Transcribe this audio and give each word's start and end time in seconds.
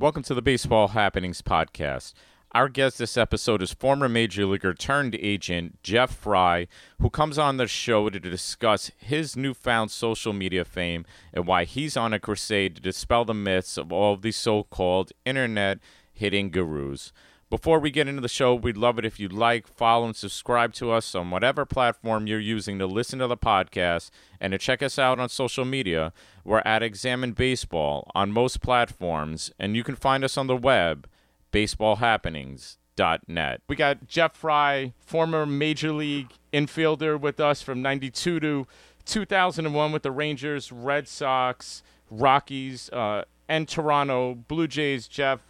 Welcome 0.00 0.22
to 0.22 0.34
the 0.34 0.42
Baseball 0.42 0.86
Happenings 0.86 1.42
Podcast. 1.42 2.12
Our 2.52 2.68
guest 2.68 2.98
this 2.98 3.16
episode 3.16 3.62
is 3.62 3.72
former 3.72 4.08
major 4.08 4.46
leaguer 4.46 4.72
turned 4.72 5.16
agent 5.16 5.82
Jeff 5.82 6.14
Frye, 6.14 6.68
who 7.00 7.10
comes 7.10 7.36
on 7.36 7.56
the 7.56 7.66
show 7.66 8.08
to 8.08 8.20
discuss 8.20 8.92
his 8.96 9.36
newfound 9.36 9.90
social 9.90 10.32
media 10.32 10.64
fame 10.64 11.04
and 11.34 11.48
why 11.48 11.64
he's 11.64 11.96
on 11.96 12.12
a 12.12 12.20
crusade 12.20 12.76
to 12.76 12.80
dispel 12.80 13.24
the 13.24 13.34
myths 13.34 13.76
of 13.76 13.90
all 13.90 14.14
of 14.14 14.22
these 14.22 14.36
so 14.36 14.62
called 14.62 15.10
internet 15.26 15.80
hitting 16.12 16.52
gurus. 16.52 17.12
Before 17.50 17.78
we 17.78 17.90
get 17.90 18.08
into 18.08 18.20
the 18.20 18.28
show, 18.28 18.54
we'd 18.54 18.76
love 18.76 18.98
it 18.98 19.06
if 19.06 19.18
you'd 19.18 19.32
like, 19.32 19.66
follow, 19.66 20.04
and 20.04 20.14
subscribe 20.14 20.74
to 20.74 20.90
us 20.90 21.14
on 21.14 21.30
whatever 21.30 21.64
platform 21.64 22.26
you're 22.26 22.38
using 22.38 22.78
to 22.78 22.86
listen 22.86 23.20
to 23.20 23.26
the 23.26 23.38
podcast 23.38 24.10
and 24.38 24.50
to 24.50 24.58
check 24.58 24.82
us 24.82 24.98
out 24.98 25.18
on 25.18 25.30
social 25.30 25.64
media. 25.64 26.12
We're 26.44 26.60
at 26.66 26.82
Examine 26.82 27.32
Baseball 27.32 28.10
on 28.14 28.32
most 28.32 28.60
platforms, 28.60 29.50
and 29.58 29.74
you 29.74 29.82
can 29.82 29.96
find 29.96 30.24
us 30.24 30.36
on 30.36 30.46
the 30.46 30.56
web, 30.56 31.08
baseballhappenings.net. 31.50 33.62
We 33.66 33.76
got 33.76 34.06
Jeff 34.06 34.36
Frye, 34.36 34.92
former 34.98 35.46
Major 35.46 35.92
League 35.92 36.32
infielder, 36.52 37.18
with 37.18 37.40
us 37.40 37.62
from 37.62 37.80
92 37.80 38.40
to 38.40 38.66
2001 39.06 39.90
with 39.90 40.02
the 40.02 40.10
Rangers, 40.10 40.70
Red 40.70 41.08
Sox, 41.08 41.82
Rockies, 42.10 42.90
uh, 42.90 43.24
and 43.48 43.66
Toronto 43.66 44.34
Blue 44.34 44.66
Jays. 44.66 45.08
Jeff, 45.08 45.40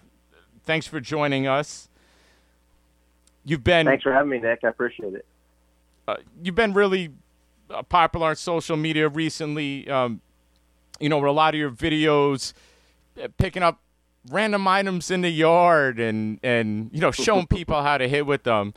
thanks 0.68 0.86
for 0.86 1.00
joining 1.00 1.46
us. 1.46 1.88
You've 3.42 3.64
been 3.64 3.86
thanks 3.86 4.02
for 4.02 4.12
having 4.12 4.28
me, 4.28 4.38
Nick. 4.38 4.60
I 4.62 4.68
appreciate 4.68 5.14
it. 5.14 5.24
Uh, 6.06 6.16
you've 6.42 6.54
been 6.54 6.74
really 6.74 7.08
uh, 7.70 7.82
popular 7.82 8.28
on 8.28 8.36
social 8.36 8.76
media 8.76 9.08
recently. 9.08 9.88
Um, 9.88 10.20
you 11.00 11.08
know, 11.08 11.16
with 11.16 11.30
a 11.30 11.32
lot 11.32 11.54
of 11.54 11.58
your 11.58 11.70
videos, 11.70 12.52
uh, 13.20 13.28
picking 13.38 13.62
up 13.62 13.80
random 14.30 14.68
items 14.68 15.10
in 15.10 15.22
the 15.22 15.30
yard 15.30 15.98
and 15.98 16.38
and 16.42 16.90
you 16.92 17.00
know 17.00 17.12
showing 17.12 17.46
people 17.56 17.82
how 17.82 17.96
to 17.96 18.06
hit 18.06 18.26
with 18.26 18.42
them. 18.42 18.74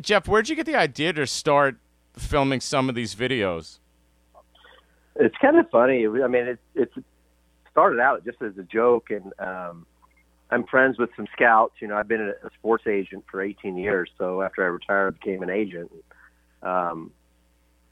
Jeff, 0.00 0.26
where'd 0.26 0.48
you 0.48 0.56
get 0.56 0.66
the 0.66 0.74
idea 0.74 1.12
to 1.12 1.28
start 1.28 1.76
filming 2.18 2.60
some 2.60 2.88
of 2.88 2.96
these 2.96 3.14
videos? 3.14 3.78
It's 5.14 5.36
kind 5.40 5.58
of 5.58 5.70
funny. 5.70 6.06
I 6.06 6.26
mean, 6.26 6.48
it 6.48 6.58
it 6.74 6.90
started 7.70 8.00
out 8.00 8.24
just 8.24 8.42
as 8.42 8.58
a 8.58 8.64
joke, 8.64 9.10
and 9.10 9.32
um, 9.38 9.86
I'm 10.50 10.64
friends 10.64 10.98
with 10.98 11.10
some 11.16 11.26
scouts. 11.32 11.74
You 11.80 11.88
know, 11.88 11.96
I've 11.96 12.08
been 12.08 12.32
a 12.42 12.50
sports 12.58 12.86
agent 12.86 13.24
for 13.30 13.40
18 13.40 13.76
years. 13.76 14.10
So 14.18 14.42
after 14.42 14.64
I 14.64 14.66
retired, 14.66 15.14
I 15.14 15.18
became 15.24 15.42
an 15.42 15.50
agent. 15.50 15.92
Um, 16.62 17.12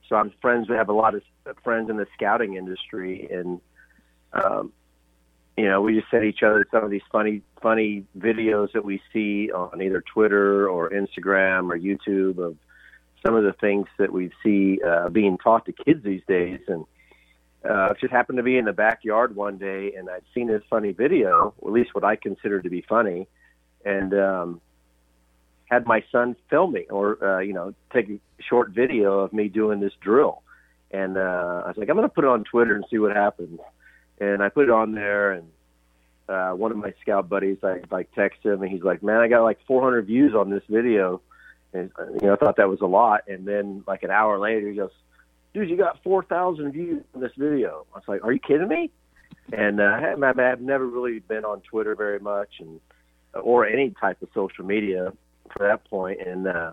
so 0.09 0.17
I'm 0.17 0.33
friends. 0.41 0.69
We 0.69 0.77
have 0.77 0.89
a 0.89 0.95
lot 0.95 1.15
of 1.15 1.23
friends 1.63 1.91
in 1.91 1.97
the 1.97 2.07
scouting 2.15 2.55
industry, 2.55 3.29
and 3.31 3.61
um, 4.33 4.73
you 5.57 5.69
know, 5.69 5.83
we 5.83 5.95
just 5.95 6.11
send 6.11 6.25
each 6.25 6.43
other 6.43 6.65
some 6.71 6.85
of 6.85 6.91
these 6.91 7.03
funny, 7.11 7.43
funny 7.61 8.05
videos 8.17 8.73
that 8.73 8.85
we 8.85 9.01
see 9.13 9.51
on 9.51 9.83
either 9.83 10.03
Twitter 10.03 10.69
or 10.69 10.91
Instagram 10.91 11.71
or 11.71 11.79
YouTube 11.79 12.39
of 12.39 12.57
some 13.25 13.35
of 13.35 13.43
the 13.43 13.53
things 13.55 13.87
that 13.99 14.13
we 14.13 14.31
see 14.43 14.81
uh, 14.87 15.09
being 15.09 15.37
taught 15.37 15.67
to 15.67 15.73
kids 15.73 16.03
these 16.05 16.23
days, 16.29 16.61
and 16.69 16.85
uh, 17.69 17.95
just 18.01 18.13
happened 18.13 18.39
to 18.39 18.43
be 18.43 18.57
in 18.57 18.65
the 18.65 18.73
backyard 18.73 19.37
one 19.37 19.59
day 19.59 19.93
and 19.97 20.09
I'd 20.09 20.23
seen 20.35 20.49
this 20.49 20.63
funny 20.71 20.93
video, 20.93 21.55
at 21.63 21.71
least 21.71 21.95
what 21.95 22.05
I 22.05 22.17
consider 22.17 22.63
to 22.63 22.71
be 22.71 22.83
funny, 22.89 23.29
and 23.85 24.15
um, 24.15 24.61
had 25.67 25.87
my 25.87 26.03
son 26.11 26.35
filming 26.49 26.87
or 26.91 27.23
uh, 27.23 27.39
you 27.41 27.53
know 27.53 27.75
take 27.93 28.09
a 28.09 28.19
short 28.43 28.71
video 28.71 29.21
of 29.21 29.33
me 29.33 29.49
doing 29.49 29.81
this 29.81 29.93
drill. 30.01 30.43
And 30.91 31.19
uh, 31.19 31.63
I 31.65 31.69
was 31.69 31.77
like, 31.77 31.91
I'm 31.91 31.97
going 31.97 32.09
to 32.09 32.15
put 32.15 32.25
it 32.25 32.29
on 32.29 32.45
Twitter 32.45 32.75
and 32.75 32.85
see 32.91 32.99
what 32.99 33.15
happens. 33.15 33.61
And 34.19 34.43
I 34.43 34.49
put 34.49 34.65
it 34.65 34.71
on 34.71 34.93
there, 34.93 35.33
and 35.33 35.49
uh, 36.29 36.53
one 36.53 36.71
of 36.71 36.79
my 36.79 36.95
scout 37.03 37.29
buddies, 37.29 37.59
I 37.63 37.83
like 37.91 38.11
text 38.15 38.43
him, 38.43 38.63
and 38.63 38.73
he's 38.73 38.83
like, 38.83 39.03
"Man, 39.03 39.21
I 39.21 39.29
got 39.29 39.43
like 39.43 39.59
400 39.67 40.07
views 40.07 40.35
on 40.35 40.51
this 40.51 40.65
video." 40.69 41.21
And 41.75 41.91
you 41.99 42.27
know, 42.27 42.33
I 42.33 42.37
thought 42.37 42.57
that 42.57 42.71
was 42.71 42.81
a 42.81 42.87
lot. 42.87 43.25
And 43.29 43.47
then 43.47 43.85
like 43.87 44.03
an 44.03 44.11
hour 44.11 44.39
later, 44.39 44.71
he 44.71 44.77
goes, 44.77 44.91
dude, 45.59 45.71
you 45.71 45.77
got 45.77 46.03
4,000 46.03 46.73
views 46.73 47.05
on 47.15 47.21
this 47.21 47.33
video. 47.37 47.87
I 47.93 47.99
was 47.99 48.05
like, 48.07 48.25
are 48.25 48.33
you 48.33 48.39
kidding 48.39 48.69
me? 48.69 48.91
And 49.53 49.81
uh, 49.81 50.15
I've 50.23 50.61
never 50.61 50.87
really 50.87 51.21
been 51.21 51.45
on 51.45 51.63
Twitter 51.63 51.95
very 51.95 52.21
much 52.21 52.49
and 52.61 52.81
or 53.35 53.67
any 53.67 53.91
type 54.01 54.21
of 54.23 54.29
social 54.35 54.65
media 54.65 55.13
for 55.53 55.67
that 55.67 55.85
point. 55.89 56.21
And 56.21 56.47
uh, 56.47 56.73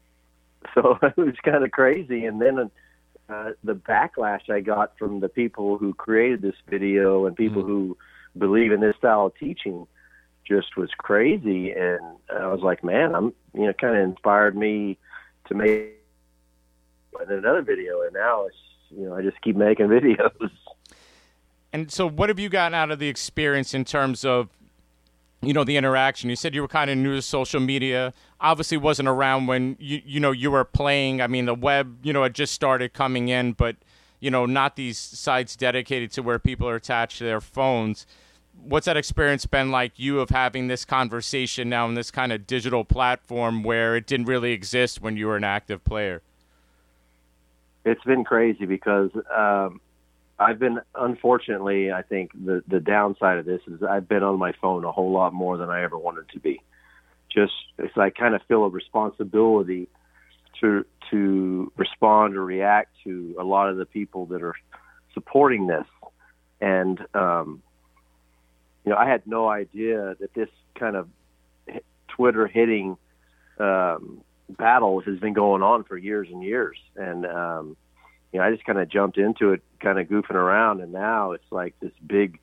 so 0.74 0.98
it 1.02 1.16
was 1.16 1.34
kind 1.44 1.64
of 1.64 1.70
crazy. 1.72 2.24
And 2.24 2.40
then 2.40 2.70
uh, 3.28 3.50
the 3.64 3.74
backlash 3.74 4.48
I 4.48 4.60
got 4.60 4.96
from 4.98 5.20
the 5.20 5.28
people 5.28 5.78
who 5.78 5.94
created 5.94 6.42
this 6.42 6.56
video 6.68 7.26
and 7.26 7.36
people 7.36 7.62
mm-hmm. 7.62 7.70
who 7.70 7.96
believe 8.38 8.72
in 8.72 8.80
this 8.80 8.96
style 8.96 9.26
of 9.26 9.36
teaching 9.36 9.86
just 10.46 10.76
was 10.76 10.90
crazy. 10.96 11.72
And 11.72 12.00
I 12.32 12.46
was 12.46 12.60
like, 12.60 12.84
man, 12.84 13.14
I'm, 13.14 13.34
you 13.52 13.66
know, 13.66 13.72
kind 13.72 13.96
of 13.96 14.02
inspired 14.04 14.56
me 14.56 14.96
to 15.48 15.54
make 15.54 15.95
and 17.20 17.28
then 17.28 17.38
another 17.38 17.62
video, 17.62 18.02
and 18.02 18.12
now 18.12 18.46
it's 18.46 18.56
you 18.90 19.06
know 19.06 19.14
I 19.14 19.22
just 19.22 19.40
keep 19.42 19.56
making 19.56 19.86
videos. 19.88 20.50
And 21.72 21.90
so, 21.90 22.08
what 22.08 22.30
have 22.30 22.38
you 22.38 22.48
gotten 22.48 22.74
out 22.74 22.90
of 22.90 22.98
the 22.98 23.08
experience 23.08 23.74
in 23.74 23.84
terms 23.84 24.24
of, 24.24 24.48
you 25.42 25.52
know, 25.52 25.62
the 25.64 25.76
interaction? 25.76 26.30
You 26.30 26.36
said 26.36 26.54
you 26.54 26.62
were 26.62 26.68
kind 26.68 26.90
of 26.90 26.96
new 26.96 27.14
to 27.16 27.20
social 27.20 27.60
media. 27.60 28.14
Obviously, 28.40 28.78
wasn't 28.78 29.08
around 29.08 29.46
when 29.46 29.76
you 29.78 30.00
you 30.04 30.18
know 30.20 30.30
you 30.30 30.50
were 30.50 30.64
playing. 30.64 31.20
I 31.20 31.26
mean, 31.26 31.44
the 31.44 31.54
web, 31.54 31.98
you 32.02 32.12
know, 32.12 32.22
had 32.22 32.34
just 32.34 32.54
started 32.54 32.94
coming 32.94 33.28
in, 33.28 33.52
but 33.52 33.76
you 34.20 34.30
know, 34.30 34.46
not 34.46 34.76
these 34.76 34.98
sites 34.98 35.54
dedicated 35.54 36.10
to 36.12 36.22
where 36.22 36.38
people 36.38 36.68
are 36.68 36.76
attached 36.76 37.18
to 37.18 37.24
their 37.24 37.42
phones. 37.42 38.06
What's 38.58 38.86
that 38.86 38.96
experience 38.96 39.44
been 39.44 39.70
like? 39.70 39.98
You 39.98 40.20
of 40.20 40.30
having 40.30 40.68
this 40.68 40.86
conversation 40.86 41.68
now 41.68 41.86
in 41.86 41.94
this 41.94 42.10
kind 42.10 42.32
of 42.32 42.46
digital 42.46 42.84
platform 42.84 43.62
where 43.62 43.96
it 43.96 44.06
didn't 44.06 44.26
really 44.26 44.52
exist 44.52 45.02
when 45.02 45.18
you 45.18 45.26
were 45.26 45.36
an 45.36 45.44
active 45.44 45.84
player 45.84 46.22
it's 47.86 48.04
been 48.04 48.24
crazy 48.24 48.66
because 48.66 49.10
um, 49.34 49.80
I've 50.38 50.58
been 50.58 50.80
unfortunately 50.94 51.92
I 51.92 52.02
think 52.02 52.32
the 52.32 52.62
the 52.66 52.80
downside 52.80 53.38
of 53.38 53.46
this 53.46 53.60
is 53.68 53.82
I've 53.82 54.08
been 54.08 54.24
on 54.24 54.38
my 54.38 54.52
phone 54.60 54.84
a 54.84 54.92
whole 54.92 55.12
lot 55.12 55.32
more 55.32 55.56
than 55.56 55.70
I 55.70 55.82
ever 55.82 55.96
wanted 55.96 56.28
to 56.30 56.40
be. 56.40 56.60
Just 57.32 57.54
it's 57.78 57.96
I 57.96 58.10
kind 58.10 58.34
of 58.34 58.42
feel 58.48 58.64
a 58.64 58.68
responsibility 58.68 59.88
to 60.60 60.84
to 61.10 61.72
respond 61.76 62.36
or 62.36 62.44
react 62.44 62.90
to 63.04 63.36
a 63.38 63.44
lot 63.44 63.70
of 63.70 63.76
the 63.76 63.86
people 63.86 64.26
that 64.26 64.42
are 64.42 64.56
supporting 65.14 65.68
this, 65.68 65.86
and 66.60 66.98
um, 67.14 67.62
you 68.84 68.90
know 68.90 68.98
I 68.98 69.08
had 69.08 69.26
no 69.26 69.48
idea 69.48 70.16
that 70.18 70.34
this 70.34 70.48
kind 70.74 70.96
of 70.96 71.08
Twitter 72.08 72.48
hitting 72.48 72.96
um, 73.58 74.22
battle 74.48 75.00
has 75.00 75.18
been 75.18 75.32
going 75.32 75.62
on 75.62 75.84
for 75.84 75.96
years 75.96 76.28
and 76.30 76.42
years. 76.42 76.78
And, 76.96 77.26
um, 77.26 77.76
you 78.32 78.38
know, 78.38 78.46
I 78.46 78.52
just 78.52 78.64
kind 78.64 78.78
of 78.78 78.88
jumped 78.88 79.18
into 79.18 79.52
it, 79.52 79.62
kind 79.80 79.98
of 79.98 80.08
goofing 80.08 80.34
around. 80.34 80.80
And 80.80 80.92
now 80.92 81.32
it's 81.32 81.50
like 81.50 81.74
this 81.80 81.92
big 82.06 82.38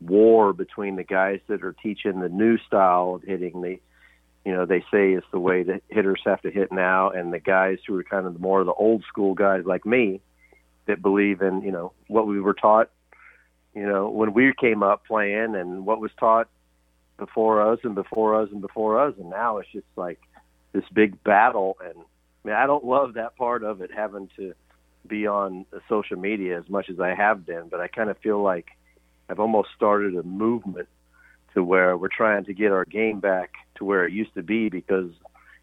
war 0.00 0.52
between 0.52 0.96
the 0.96 1.04
guys 1.04 1.40
that 1.48 1.64
are 1.64 1.72
teaching 1.72 2.20
the 2.20 2.28
new 2.28 2.58
style 2.58 3.14
of 3.16 3.22
hitting. 3.22 3.60
They, 3.60 3.80
you 4.44 4.52
know, 4.52 4.66
they 4.66 4.80
say 4.92 5.12
it's 5.12 5.26
the 5.32 5.40
way 5.40 5.62
that 5.64 5.82
hitters 5.88 6.20
have 6.24 6.42
to 6.42 6.50
hit 6.50 6.70
now, 6.70 7.10
and 7.10 7.32
the 7.32 7.40
guys 7.40 7.78
who 7.86 7.98
are 7.98 8.04
kind 8.04 8.26
of 8.26 8.38
more 8.38 8.60
of 8.60 8.66
the 8.66 8.72
old 8.72 9.02
school 9.08 9.34
guys 9.34 9.64
like 9.64 9.84
me 9.84 10.20
that 10.86 11.02
believe 11.02 11.42
in, 11.42 11.62
you 11.62 11.72
know, 11.72 11.92
what 12.06 12.28
we 12.28 12.40
were 12.40 12.54
taught, 12.54 12.90
you 13.74 13.84
know, 13.86 14.08
when 14.08 14.32
we 14.32 14.52
came 14.58 14.82
up 14.82 15.04
playing 15.04 15.56
and 15.56 15.84
what 15.84 16.00
was 16.00 16.12
taught 16.18 16.48
before 17.18 17.72
us 17.72 17.80
and 17.82 17.94
before 17.94 18.40
us 18.40 18.48
and 18.52 18.60
before 18.60 19.00
us. 19.00 19.14
And 19.18 19.30
now 19.30 19.58
it's 19.58 19.72
just 19.72 19.86
like, 19.96 20.20
this 20.76 20.88
big 20.92 21.22
battle. 21.24 21.76
And 21.82 21.94
I 21.98 22.48
mean, 22.48 22.56
I 22.56 22.66
don't 22.66 22.84
love 22.84 23.14
that 23.14 23.36
part 23.36 23.64
of 23.64 23.80
it, 23.80 23.90
having 23.94 24.28
to 24.36 24.54
be 25.06 25.26
on 25.26 25.64
social 25.88 26.18
media 26.18 26.58
as 26.58 26.68
much 26.68 26.90
as 26.90 27.00
I 27.00 27.14
have 27.14 27.46
been, 27.46 27.68
but 27.70 27.80
I 27.80 27.88
kind 27.88 28.10
of 28.10 28.18
feel 28.18 28.42
like 28.42 28.66
I've 29.28 29.40
almost 29.40 29.70
started 29.74 30.14
a 30.16 30.22
movement 30.22 30.88
to 31.54 31.64
where 31.64 31.96
we're 31.96 32.08
trying 32.08 32.44
to 32.44 32.52
get 32.52 32.70
our 32.70 32.84
game 32.84 33.20
back 33.20 33.52
to 33.76 33.84
where 33.84 34.04
it 34.04 34.12
used 34.12 34.34
to 34.34 34.42
be 34.42 34.68
because 34.68 35.10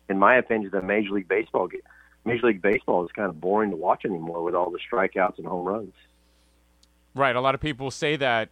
in 0.10 0.18
my 0.18 0.36
opinion 0.38 0.72
the 0.74 0.82
major 0.82 1.12
league 1.12 1.28
baseball 1.28 1.68
game 1.68 1.82
major 2.26 2.48
league 2.48 2.62
baseball 2.62 3.06
is 3.06 3.12
kind 3.12 3.30
of 3.30 3.40
boring 3.40 3.70
to 3.70 3.76
watch 3.76 4.04
anymore 4.06 4.44
with 4.44 4.56
all 4.56 4.72
the 4.72 4.80
strikeouts 4.92 5.38
and 5.38 5.46
home 5.46 5.66
runs 5.66 5.94
right 7.14 7.36
a 7.36 7.42
lot 7.42 7.54
of 7.54 7.62
people 7.62 7.92
say 7.92 8.16
that 8.16 8.50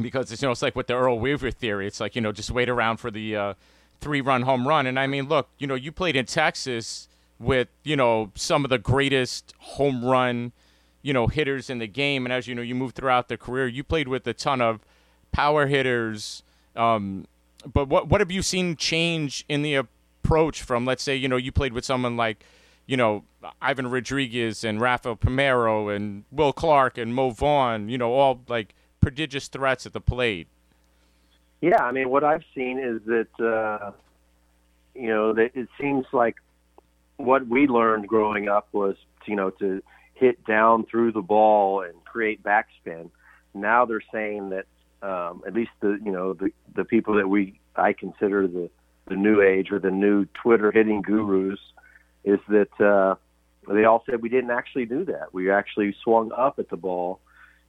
because 0.00 0.30
it's 0.30 0.42
you 0.42 0.48
know 0.48 0.52
it's 0.52 0.62
like 0.62 0.76
with 0.76 0.86
the 0.86 0.94
earl 0.94 1.18
weaver 1.18 1.50
theory 1.50 1.86
it's 1.86 2.00
like 2.00 2.14
you 2.14 2.20
know 2.20 2.32
just 2.32 2.50
wait 2.50 2.68
around 2.68 2.98
for 2.98 3.10
the 3.10 3.34
uh, 3.34 3.54
three 4.02 4.20
run 4.20 4.42
home 4.42 4.68
run. 4.68 4.86
And 4.86 4.98
I 4.98 5.06
mean, 5.06 5.28
look, 5.28 5.48
you 5.58 5.66
know, 5.66 5.74
you 5.74 5.92
played 5.92 6.16
in 6.16 6.26
Texas 6.26 7.08
with, 7.38 7.68
you 7.84 7.96
know, 7.96 8.30
some 8.34 8.64
of 8.64 8.70
the 8.70 8.78
greatest 8.78 9.54
home 9.58 10.04
run, 10.04 10.52
you 11.00 11.12
know, 11.12 11.28
hitters 11.28 11.70
in 11.70 11.78
the 11.78 11.86
game. 11.86 12.26
And 12.26 12.32
as 12.32 12.46
you 12.46 12.54
know, 12.54 12.62
you 12.62 12.74
moved 12.74 12.96
throughout 12.96 13.28
the 13.28 13.38
career, 13.38 13.66
you 13.66 13.82
played 13.82 14.08
with 14.08 14.26
a 14.26 14.34
ton 14.34 14.60
of 14.60 14.80
power 15.30 15.66
hitters. 15.66 16.42
Um, 16.76 17.26
but 17.72 17.88
what 17.88 18.08
what 18.08 18.20
have 18.20 18.30
you 18.30 18.42
seen 18.42 18.76
change 18.76 19.44
in 19.48 19.62
the 19.62 19.76
approach 19.76 20.62
from, 20.62 20.84
let's 20.84 21.02
say, 21.02 21.16
you 21.16 21.28
know, 21.28 21.36
you 21.36 21.52
played 21.52 21.72
with 21.72 21.84
someone 21.84 22.16
like, 22.16 22.44
you 22.86 22.96
know, 22.96 23.24
Ivan 23.60 23.88
Rodriguez 23.88 24.64
and 24.64 24.80
Rafael 24.80 25.16
Palmeiro 25.16 25.94
and 25.94 26.24
Will 26.30 26.52
Clark 26.52 26.98
and 26.98 27.14
Mo 27.14 27.30
Vaughn, 27.30 27.88
you 27.88 27.98
know, 27.98 28.12
all 28.12 28.42
like 28.48 28.74
prodigious 29.00 29.48
threats 29.48 29.86
at 29.86 29.92
the 29.92 30.00
plate. 30.00 30.48
Yeah, 31.62 31.80
I 31.80 31.92
mean, 31.92 32.10
what 32.10 32.24
I've 32.24 32.42
seen 32.56 32.80
is 32.80 33.00
that 33.06 33.40
uh, 33.40 33.92
you 34.94 35.06
know 35.06 35.32
that 35.32 35.52
it 35.54 35.68
seems 35.80 36.04
like 36.12 36.34
what 37.18 37.46
we 37.46 37.68
learned 37.68 38.08
growing 38.08 38.48
up 38.48 38.68
was 38.72 38.96
you 39.26 39.36
know 39.36 39.50
to 39.50 39.80
hit 40.14 40.44
down 40.44 40.84
through 40.84 41.12
the 41.12 41.22
ball 41.22 41.82
and 41.82 42.04
create 42.04 42.42
backspin. 42.42 43.10
Now 43.54 43.84
they're 43.86 44.02
saying 44.12 44.50
that 44.50 44.66
um, 45.08 45.42
at 45.46 45.54
least 45.54 45.70
the 45.80 46.00
you 46.04 46.10
know 46.10 46.32
the 46.32 46.50
the 46.74 46.84
people 46.84 47.14
that 47.14 47.28
we 47.28 47.60
I 47.76 47.92
consider 47.92 48.48
the 48.48 48.68
the 49.06 49.14
new 49.14 49.40
age 49.40 49.70
or 49.70 49.78
the 49.78 49.92
new 49.92 50.26
Twitter 50.42 50.72
hitting 50.72 51.00
gurus 51.00 51.60
is 52.24 52.40
that 52.48 52.80
uh, 52.80 53.14
they 53.72 53.84
all 53.84 54.02
said 54.04 54.20
we 54.20 54.28
didn't 54.28 54.50
actually 54.50 54.86
do 54.86 55.04
that. 55.04 55.32
We 55.32 55.48
actually 55.48 55.94
swung 56.02 56.32
up 56.32 56.58
at 56.58 56.70
the 56.70 56.76
ball. 56.76 57.20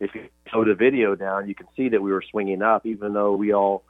If 0.03 0.15
you 0.15 0.27
slow 0.51 0.65
the 0.65 0.75
video 0.75 1.15
down, 1.15 1.47
you 1.47 1.55
can 1.55 1.67
see 1.75 1.89
that 1.89 2.01
we 2.01 2.11
were 2.11 2.23
swinging 2.29 2.61
up, 2.61 2.85
even 2.85 3.13
though 3.13 3.33
we 3.33 3.53
all 3.53 3.83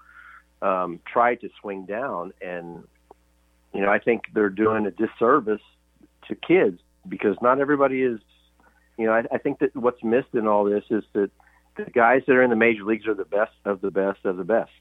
um, 0.61 0.99
tried 1.11 1.41
to 1.41 1.49
swing 1.59 1.85
down. 1.85 2.33
And 2.41 2.83
you 3.73 3.81
know, 3.81 3.89
I 3.89 3.99
think 3.99 4.23
they're 4.33 4.49
doing 4.49 4.85
a 4.85 4.91
disservice 4.91 5.61
to 6.27 6.35
kids 6.35 6.79
because 7.07 7.35
not 7.41 7.59
everybody 7.59 8.01
is. 8.01 8.19
You 8.97 9.07
know, 9.07 9.13
I, 9.13 9.23
I 9.31 9.37
think 9.39 9.59
that 9.59 9.75
what's 9.75 10.03
missed 10.03 10.33
in 10.33 10.47
all 10.47 10.65
this 10.65 10.83
is 10.91 11.03
that 11.13 11.31
the 11.75 11.85
guys 11.85 12.21
that 12.27 12.33
are 12.33 12.43
in 12.43 12.51
the 12.51 12.55
major 12.55 12.83
leagues 12.83 13.07
are 13.07 13.15
the 13.15 13.25
best 13.25 13.53
of 13.65 13.81
the 13.81 13.89
best 13.89 14.23
of 14.23 14.37
the 14.37 14.43
best, 14.43 14.71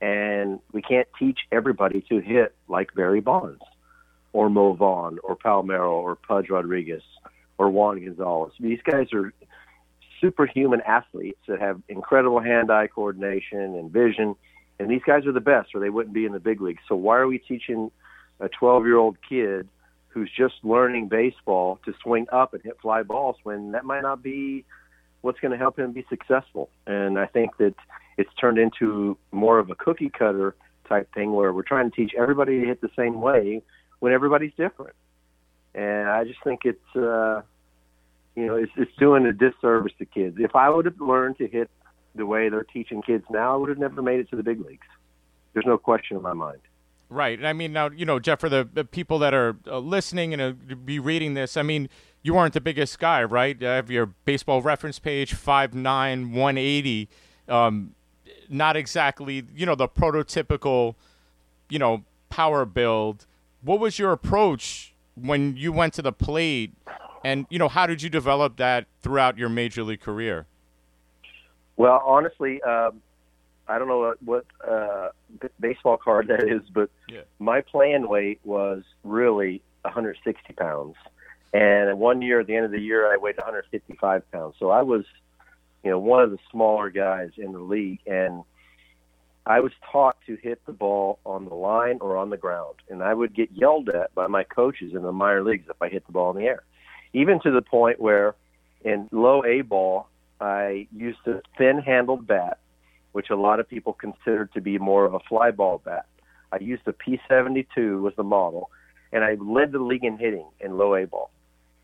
and 0.00 0.60
we 0.72 0.82
can't 0.82 1.08
teach 1.18 1.38
everybody 1.50 2.04
to 2.10 2.20
hit 2.20 2.54
like 2.68 2.94
Barry 2.94 3.20
Bonds 3.20 3.62
or 4.34 4.50
Mo 4.50 4.74
Vaughn 4.74 5.18
or 5.24 5.36
Palmeiro 5.36 5.90
or 5.90 6.16
Pudge 6.16 6.50
Rodriguez 6.50 7.02
or 7.56 7.70
Juan 7.70 8.04
Gonzalez. 8.04 8.52
These 8.60 8.80
guys 8.84 9.08
are 9.14 9.32
superhuman 10.20 10.80
athletes 10.82 11.40
that 11.48 11.60
have 11.60 11.80
incredible 11.88 12.40
hand-eye 12.40 12.88
coordination 12.88 13.58
and 13.60 13.90
vision, 13.90 14.36
and 14.78 14.90
these 14.90 15.02
guys 15.06 15.26
are 15.26 15.32
the 15.32 15.40
best, 15.40 15.74
or 15.74 15.80
they 15.80 15.90
wouldn't 15.90 16.14
be 16.14 16.24
in 16.24 16.32
the 16.32 16.40
big 16.40 16.60
leagues. 16.60 16.82
So 16.88 16.94
why 16.96 17.18
are 17.18 17.26
we 17.26 17.38
teaching 17.38 17.90
a 18.40 18.48
12-year-old 18.48 19.18
kid 19.28 19.68
who's 20.08 20.30
just 20.36 20.54
learning 20.62 21.08
baseball 21.08 21.78
to 21.84 21.94
swing 22.02 22.26
up 22.32 22.54
and 22.54 22.62
hit 22.62 22.78
fly 22.80 23.02
balls 23.02 23.36
when 23.42 23.72
that 23.72 23.84
might 23.84 24.02
not 24.02 24.22
be 24.22 24.64
what's 25.20 25.38
going 25.38 25.52
to 25.52 25.58
help 25.58 25.78
him 25.78 25.92
be 25.92 26.04
successful? 26.08 26.70
And 26.86 27.18
I 27.18 27.26
think 27.26 27.56
that 27.58 27.74
it's 28.16 28.32
turned 28.40 28.58
into 28.58 29.16
more 29.32 29.58
of 29.58 29.70
a 29.70 29.74
cookie 29.74 30.10
cutter 30.10 30.54
type 30.88 31.12
thing 31.14 31.32
where 31.32 31.52
we're 31.52 31.62
trying 31.62 31.90
to 31.90 31.96
teach 31.96 32.12
everybody 32.16 32.60
to 32.60 32.66
hit 32.66 32.80
the 32.80 32.90
same 32.96 33.20
way 33.20 33.62
when 34.00 34.12
everybody's 34.12 34.52
different. 34.56 34.96
And 35.74 36.08
I 36.08 36.24
just 36.24 36.42
think 36.42 36.60
it's 36.64 36.96
uh, 36.96 37.42
you 38.36 38.46
know 38.46 38.56
it's, 38.56 38.72
it's 38.76 38.90
doing 38.98 39.26
a 39.26 39.32
disservice 39.32 39.92
to 39.98 40.06
kids. 40.06 40.36
If 40.38 40.54
I 40.54 40.68
would 40.68 40.84
have 40.84 41.00
learned 41.00 41.38
to 41.38 41.46
hit 41.46 41.70
the 42.14 42.26
way 42.26 42.48
they're 42.48 42.64
teaching 42.64 43.02
kids 43.02 43.24
now, 43.30 43.54
I 43.54 43.56
would 43.56 43.68
have 43.68 43.78
never 43.78 44.02
made 44.02 44.20
it 44.20 44.30
to 44.30 44.36
the 44.36 44.42
big 44.42 44.60
leagues. 44.64 44.86
There's 45.52 45.66
no 45.66 45.78
question 45.78 46.16
in 46.16 46.22
my 46.22 46.32
mind. 46.32 46.60
Right. 47.08 47.38
And 47.38 47.46
I 47.46 47.52
mean, 47.52 47.72
now 47.72 47.90
you 47.90 48.06
know, 48.06 48.18
Jeff, 48.18 48.40
for 48.40 48.48
the, 48.48 48.68
the 48.72 48.84
people 48.84 49.18
that 49.18 49.34
are 49.34 49.56
uh, 49.66 49.78
listening 49.78 50.32
and 50.32 50.40
uh, 50.40 50.74
be 50.76 50.98
reading 50.98 51.34
this, 51.34 51.56
I 51.56 51.62
mean, 51.62 51.88
you 52.22 52.36
aren't 52.36 52.54
the 52.54 52.60
biggest 52.60 52.98
guy, 52.98 53.24
right? 53.24 53.60
You 53.60 53.66
have 53.66 53.90
your 53.90 54.06
baseball 54.24 54.62
reference 54.62 54.98
page, 54.98 55.34
five 55.34 55.74
nine, 55.74 56.32
one 56.32 56.56
eighty. 56.56 57.08
Um, 57.48 57.94
not 58.48 58.76
exactly, 58.76 59.44
you 59.54 59.66
know, 59.66 59.74
the 59.74 59.88
prototypical, 59.88 60.94
you 61.68 61.78
know, 61.78 62.04
power 62.28 62.64
build. 62.64 63.26
What 63.62 63.80
was 63.80 63.98
your 63.98 64.12
approach 64.12 64.94
when 65.14 65.56
you 65.56 65.72
went 65.72 65.94
to 65.94 66.02
the 66.02 66.12
plate, 66.12 66.72
and 67.24 67.46
you 67.50 67.58
know, 67.58 67.68
how 67.68 67.86
did 67.86 68.02
you 68.02 68.10
develop 68.10 68.56
that 68.56 68.86
throughout 69.02 69.38
your 69.38 69.48
major 69.48 69.82
league 69.82 70.00
career? 70.00 70.46
Well, 71.76 72.02
honestly, 72.04 72.60
um, 72.62 73.00
I 73.68 73.78
don't 73.78 73.88
know 73.88 74.00
what, 74.00 74.22
what 74.22 74.44
uh, 74.68 75.08
b- 75.40 75.48
baseball 75.58 75.96
card 75.96 76.28
that 76.28 76.42
is, 76.48 76.62
but 76.74 76.90
Yeah. 77.08 77.20
my 77.38 77.60
playing 77.62 78.08
weight 78.08 78.40
was 78.44 78.82
really 79.04 79.62
160 79.82 80.52
pounds. 80.54 80.96
And 81.52 81.98
one 81.98 82.20
year, 82.22 82.40
at 82.40 82.46
the 82.46 82.56
end 82.56 82.66
of 82.66 82.70
the 82.70 82.80
year, 82.80 83.12
I 83.12 83.16
weighed 83.16 83.36
155 83.38 84.30
pounds. 84.30 84.54
So 84.58 84.70
I 84.70 84.82
was, 84.82 85.04
you 85.82 85.90
know, 85.90 85.98
one 85.98 86.22
of 86.22 86.30
the 86.30 86.38
smaller 86.50 86.90
guys 86.90 87.30
in 87.36 87.52
the 87.52 87.58
league. 87.60 88.00
And 88.06 88.44
I 89.46 89.60
was 89.60 89.72
taught 89.90 90.16
to 90.26 90.36
hit 90.36 90.60
the 90.66 90.72
ball 90.72 91.18
on 91.24 91.46
the 91.46 91.54
line 91.54 91.98
or 92.00 92.16
on 92.16 92.30
the 92.30 92.36
ground. 92.36 92.76
And 92.88 93.02
I 93.02 93.14
would 93.14 93.34
get 93.34 93.50
yelled 93.52 93.88
at 93.88 94.14
by 94.14 94.26
my 94.26 94.44
coaches 94.44 94.94
in 94.94 95.02
the 95.02 95.12
minor 95.12 95.42
leagues 95.42 95.66
if 95.70 95.80
I 95.80 95.88
hit 95.88 96.06
the 96.06 96.12
ball 96.12 96.30
in 96.30 96.36
the 96.36 96.44
air. 96.48 96.62
Even 97.12 97.40
to 97.40 97.50
the 97.50 97.62
point 97.62 98.00
where 98.00 98.34
in 98.84 99.08
low 99.12 99.44
A 99.44 99.62
ball, 99.62 100.06
I 100.40 100.86
used 100.94 101.26
a 101.26 101.42
thin 101.58 101.78
handled 101.78 102.26
bat 102.26 102.58
which 103.12 103.30
a 103.30 103.36
lot 103.36 103.60
of 103.60 103.68
people 103.68 103.92
considered 103.92 104.52
to 104.52 104.60
be 104.60 104.78
more 104.78 105.04
of 105.04 105.14
a 105.14 105.20
fly 105.20 105.50
ball 105.50 105.80
bat. 105.84 106.06
I 106.52 106.58
used 106.58 106.82
a 106.86 106.92
P72 106.92 108.00
was 108.00 108.14
the 108.16 108.22
model, 108.22 108.70
and 109.12 109.24
I 109.24 109.34
led 109.34 109.72
the 109.72 109.78
league 109.78 110.04
in 110.04 110.18
hitting 110.18 110.46
in 110.60 110.76
low 110.76 110.94
A 110.94 111.06
ball. 111.06 111.30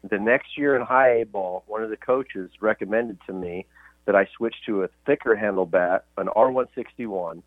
The 0.08 0.18
next 0.18 0.56
year 0.56 0.76
in 0.76 0.82
high 0.82 1.20
A 1.20 1.24
ball, 1.24 1.64
one 1.66 1.82
of 1.82 1.90
the 1.90 1.96
coaches 1.96 2.50
recommended 2.60 3.18
to 3.26 3.32
me 3.32 3.66
that 4.04 4.14
I 4.14 4.28
switch 4.36 4.54
to 4.66 4.84
a 4.84 4.88
thicker 5.04 5.34
handle 5.34 5.66
bat, 5.66 6.04
an 6.16 6.28
R161, 6.28 7.42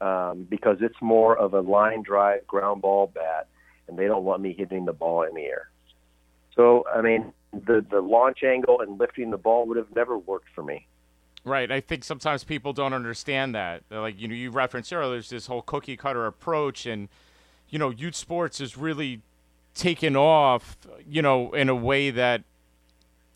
um, 0.00 0.46
because 0.50 0.78
it's 0.80 1.00
more 1.00 1.36
of 1.36 1.54
a 1.54 1.60
line 1.60 2.02
drive 2.02 2.46
ground 2.46 2.82
ball 2.82 3.10
bat, 3.14 3.46
and 3.86 3.96
they 3.96 4.06
don't 4.06 4.24
want 4.24 4.42
me 4.42 4.54
hitting 4.56 4.84
the 4.84 4.92
ball 4.92 5.22
in 5.22 5.34
the 5.34 5.42
air. 5.42 5.70
So, 6.56 6.84
I 6.92 7.02
mean, 7.02 7.32
the 7.52 7.84
the 7.88 8.00
launch 8.00 8.42
angle 8.42 8.80
and 8.80 8.98
lifting 8.98 9.30
the 9.30 9.38
ball 9.38 9.66
would 9.66 9.76
have 9.76 9.94
never 9.94 10.18
worked 10.18 10.48
for 10.54 10.62
me. 10.62 10.86
Right. 11.44 11.70
I 11.70 11.80
think 11.80 12.02
sometimes 12.02 12.42
people 12.42 12.72
don't 12.72 12.92
understand 12.92 13.54
that. 13.54 13.84
Like, 13.88 14.20
you 14.20 14.26
know, 14.26 14.34
you 14.34 14.50
referenced 14.50 14.92
earlier, 14.92 15.12
there's 15.12 15.30
this 15.30 15.46
whole 15.46 15.62
cookie 15.62 15.96
cutter 15.96 16.26
approach, 16.26 16.86
and, 16.86 17.08
you 17.68 17.78
know, 17.78 17.90
youth 17.90 18.16
sports 18.16 18.60
is 18.60 18.76
really 18.76 19.20
taken 19.72 20.16
off, 20.16 20.76
you 21.08 21.22
know, 21.22 21.52
in 21.52 21.68
a 21.68 21.74
way 21.74 22.10
that, 22.10 22.42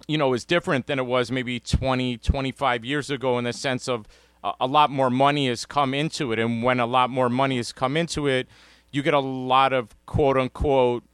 you 0.08 0.18
know, 0.18 0.32
is 0.32 0.44
different 0.44 0.88
than 0.88 0.98
it 0.98 1.06
was 1.06 1.30
maybe 1.30 1.60
20, 1.60 2.16
25 2.16 2.84
years 2.84 3.10
ago 3.10 3.38
in 3.38 3.44
the 3.44 3.52
sense 3.52 3.88
of 3.88 4.08
a, 4.42 4.54
a 4.62 4.66
lot 4.66 4.90
more 4.90 5.10
money 5.10 5.46
has 5.46 5.64
come 5.64 5.94
into 5.94 6.32
it. 6.32 6.40
And 6.40 6.64
when 6.64 6.80
a 6.80 6.86
lot 6.86 7.10
more 7.10 7.28
money 7.28 7.58
has 7.58 7.72
come 7.72 7.96
into 7.96 8.26
it, 8.26 8.48
you 8.90 9.02
get 9.02 9.14
a 9.14 9.20
lot 9.20 9.72
of 9.72 9.94
quote 10.06 10.36
unquote, 10.36 11.04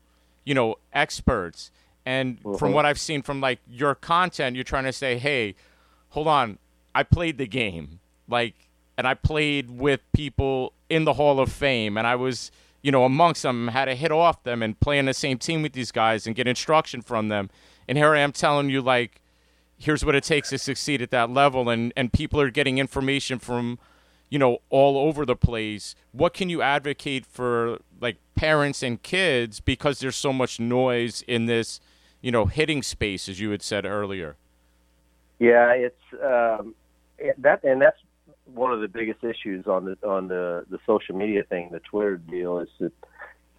you 0.45 0.55
know, 0.55 0.77
experts. 0.95 1.71
And 2.07 2.41
from 2.41 2.71
Mhm. 2.71 2.73
what 2.73 2.87
I've 2.87 3.01
seen 3.01 3.21
from 3.23 3.41
like 3.41 3.59
your 3.69 3.95
content, 3.97 4.55
you're 4.55 4.65
trying 4.65 4.85
to 4.85 4.93
say, 4.93 5.19
hey, 5.19 5.57
hold 6.11 6.29
on, 6.29 6.59
I 6.95 7.03
played 7.03 7.37
the 7.37 7.47
game, 7.49 7.99
like, 8.29 8.55
and 8.97 9.07
I 9.07 9.15
played 9.15 9.71
with 9.71 10.01
people 10.13 10.73
in 10.89 11.05
the 11.05 11.15
Hall 11.15 11.41
of 11.41 11.51
Fame, 11.53 11.99
and 11.99 12.07
I 12.07 12.15
was, 12.15 12.51
you 12.81 12.93
know, 12.93 13.05
amongst 13.05 13.43
them, 13.43 13.69
had 13.69 13.87
to 13.87 13.95
hit 13.97 14.13
off 14.13 14.45
them 14.45 14.63
and 14.63 14.79
play 14.79 14.99
on 15.01 15.07
the 15.07 15.13
same 15.15 15.37
team 15.37 15.63
with 15.63 15.73
these 15.73 15.91
guys 15.91 16.27
and 16.27 16.37
get 16.37 16.47
instruction 16.47 17.03
from 17.03 17.29
them. 17.29 17.51
And 17.89 17.99
here 17.99 18.15
I 18.15 18.21
am 18.21 18.31
telling 18.33 18.71
you, 18.71 18.81
like, 18.81 19.21
here's 19.77 20.05
what 20.05 20.15
it 20.15 20.23
takes 20.25 20.51
to 20.51 20.59
succeed 20.59 21.03
at 21.03 21.11
that 21.11 21.29
level, 21.29 21.69
and 21.69 21.93
and 21.97 22.13
people 22.13 22.41
are 22.41 22.51
getting 22.51 22.79
information 22.79 23.39
from, 23.41 23.79
you 24.31 24.39
know, 24.39 24.59
all 24.71 24.97
over 24.97 25.27
the 25.27 25.37
place. 25.37 25.97
What 26.13 26.33
can 26.35 26.49
you 26.49 26.63
advocate 26.63 27.27
for, 27.27 27.81
like, 28.01 28.17
parents 28.37 28.83
and 28.83 29.03
kids 29.03 29.61
because 29.61 29.99
there's 29.99 30.17
so 30.17 30.33
much 30.33 30.59
noise 30.61 31.23
in 31.27 31.47
this, 31.47 31.81
you 32.27 32.33
know, 32.33 32.47
hitting 32.47 32.83
space, 32.83 33.29
as 33.29 33.39
you 33.39 33.51
had 33.51 33.63
said 33.63 33.87
earlier. 33.87 34.35
Yeah, 35.39 35.71
it's 35.75 35.95
um, 36.15 36.75
that, 37.39 37.63
and 37.63 37.81
that's 37.81 38.01
one 38.47 38.73
of 38.73 38.81
the 38.81 38.89
biggest 38.89 39.23
issues 39.23 39.69
on 39.69 39.85
the 39.85 39.97
on 40.05 40.27
the 40.27 40.67
the 40.69 40.81
social 40.87 41.15
media 41.15 41.45
thing, 41.45 41.69
the 41.71 41.79
Twitter 41.79 42.17
deal, 42.17 42.59
is 42.59 42.69
that 42.81 42.91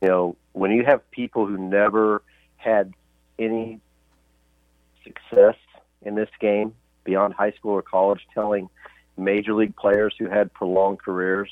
you 0.02 0.10
know 0.10 0.36
when 0.52 0.72
you 0.72 0.84
have 0.84 1.10
people 1.12 1.48
who 1.48 1.58
never 1.58 2.22
had 2.58 2.94
any 3.40 3.80
success 5.02 5.56
in 6.02 6.16
this 6.16 6.30
game 6.42 6.74
beyond 7.06 7.36
high 7.36 7.52
school 7.52 7.72
or 7.72 7.82
college, 7.82 8.28
telling 8.34 8.70
major 9.16 9.54
league 9.54 9.78
players 9.78 10.14
who 10.20 10.28
had 10.28 10.54
prolonged 10.54 11.00
careers 11.00 11.50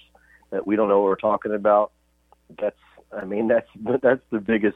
that 0.49 0.67
we 0.67 0.75
don't 0.75 0.89
know 0.89 0.99
what 0.99 1.05
we're 1.05 1.15
talking 1.15 1.53
about. 1.53 1.93
That's, 2.59 2.75
I 3.17 3.23
mean, 3.23 3.47
that's 3.47 3.69
that's 4.01 4.25
the 4.31 4.41
biggest 4.41 4.75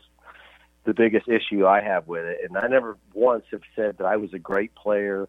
the 0.85 0.93
biggest 0.93 1.27
issue 1.27 1.65
I 1.65 1.81
have 1.81 2.07
with 2.07 2.25
it. 2.25 2.39
And 2.43 2.57
I 2.57 2.67
never 2.67 2.97
once 3.13 3.43
have 3.51 3.61
said 3.75 3.97
that 3.97 4.05
I 4.05 4.17
was 4.17 4.33
a 4.33 4.39
great 4.39 4.73
player. 4.75 5.27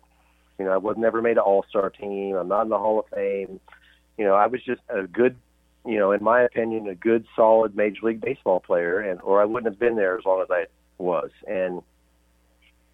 You 0.58 0.64
know, 0.66 0.72
I 0.72 0.76
was 0.76 0.96
never 0.98 1.20
made 1.22 1.36
an 1.36 1.38
All 1.38 1.64
Star 1.68 1.90
team. 1.90 2.36
I'm 2.36 2.48
not 2.48 2.62
in 2.62 2.68
the 2.68 2.78
Hall 2.78 2.98
of 3.00 3.06
Fame. 3.14 3.60
You 4.16 4.24
know, 4.24 4.34
I 4.34 4.46
was 4.46 4.62
just 4.62 4.82
a 4.88 5.06
good, 5.06 5.36
you 5.86 5.98
know, 5.98 6.12
in 6.12 6.22
my 6.22 6.42
opinion, 6.42 6.88
a 6.88 6.94
good, 6.94 7.26
solid 7.34 7.74
Major 7.74 8.06
League 8.06 8.20
Baseball 8.20 8.60
player, 8.60 9.00
and 9.00 9.20
or 9.22 9.40
I 9.40 9.44
wouldn't 9.44 9.72
have 9.72 9.80
been 9.80 9.96
there 9.96 10.18
as 10.18 10.24
long 10.24 10.42
as 10.42 10.48
I 10.50 10.66
was. 10.98 11.30
And 11.46 11.82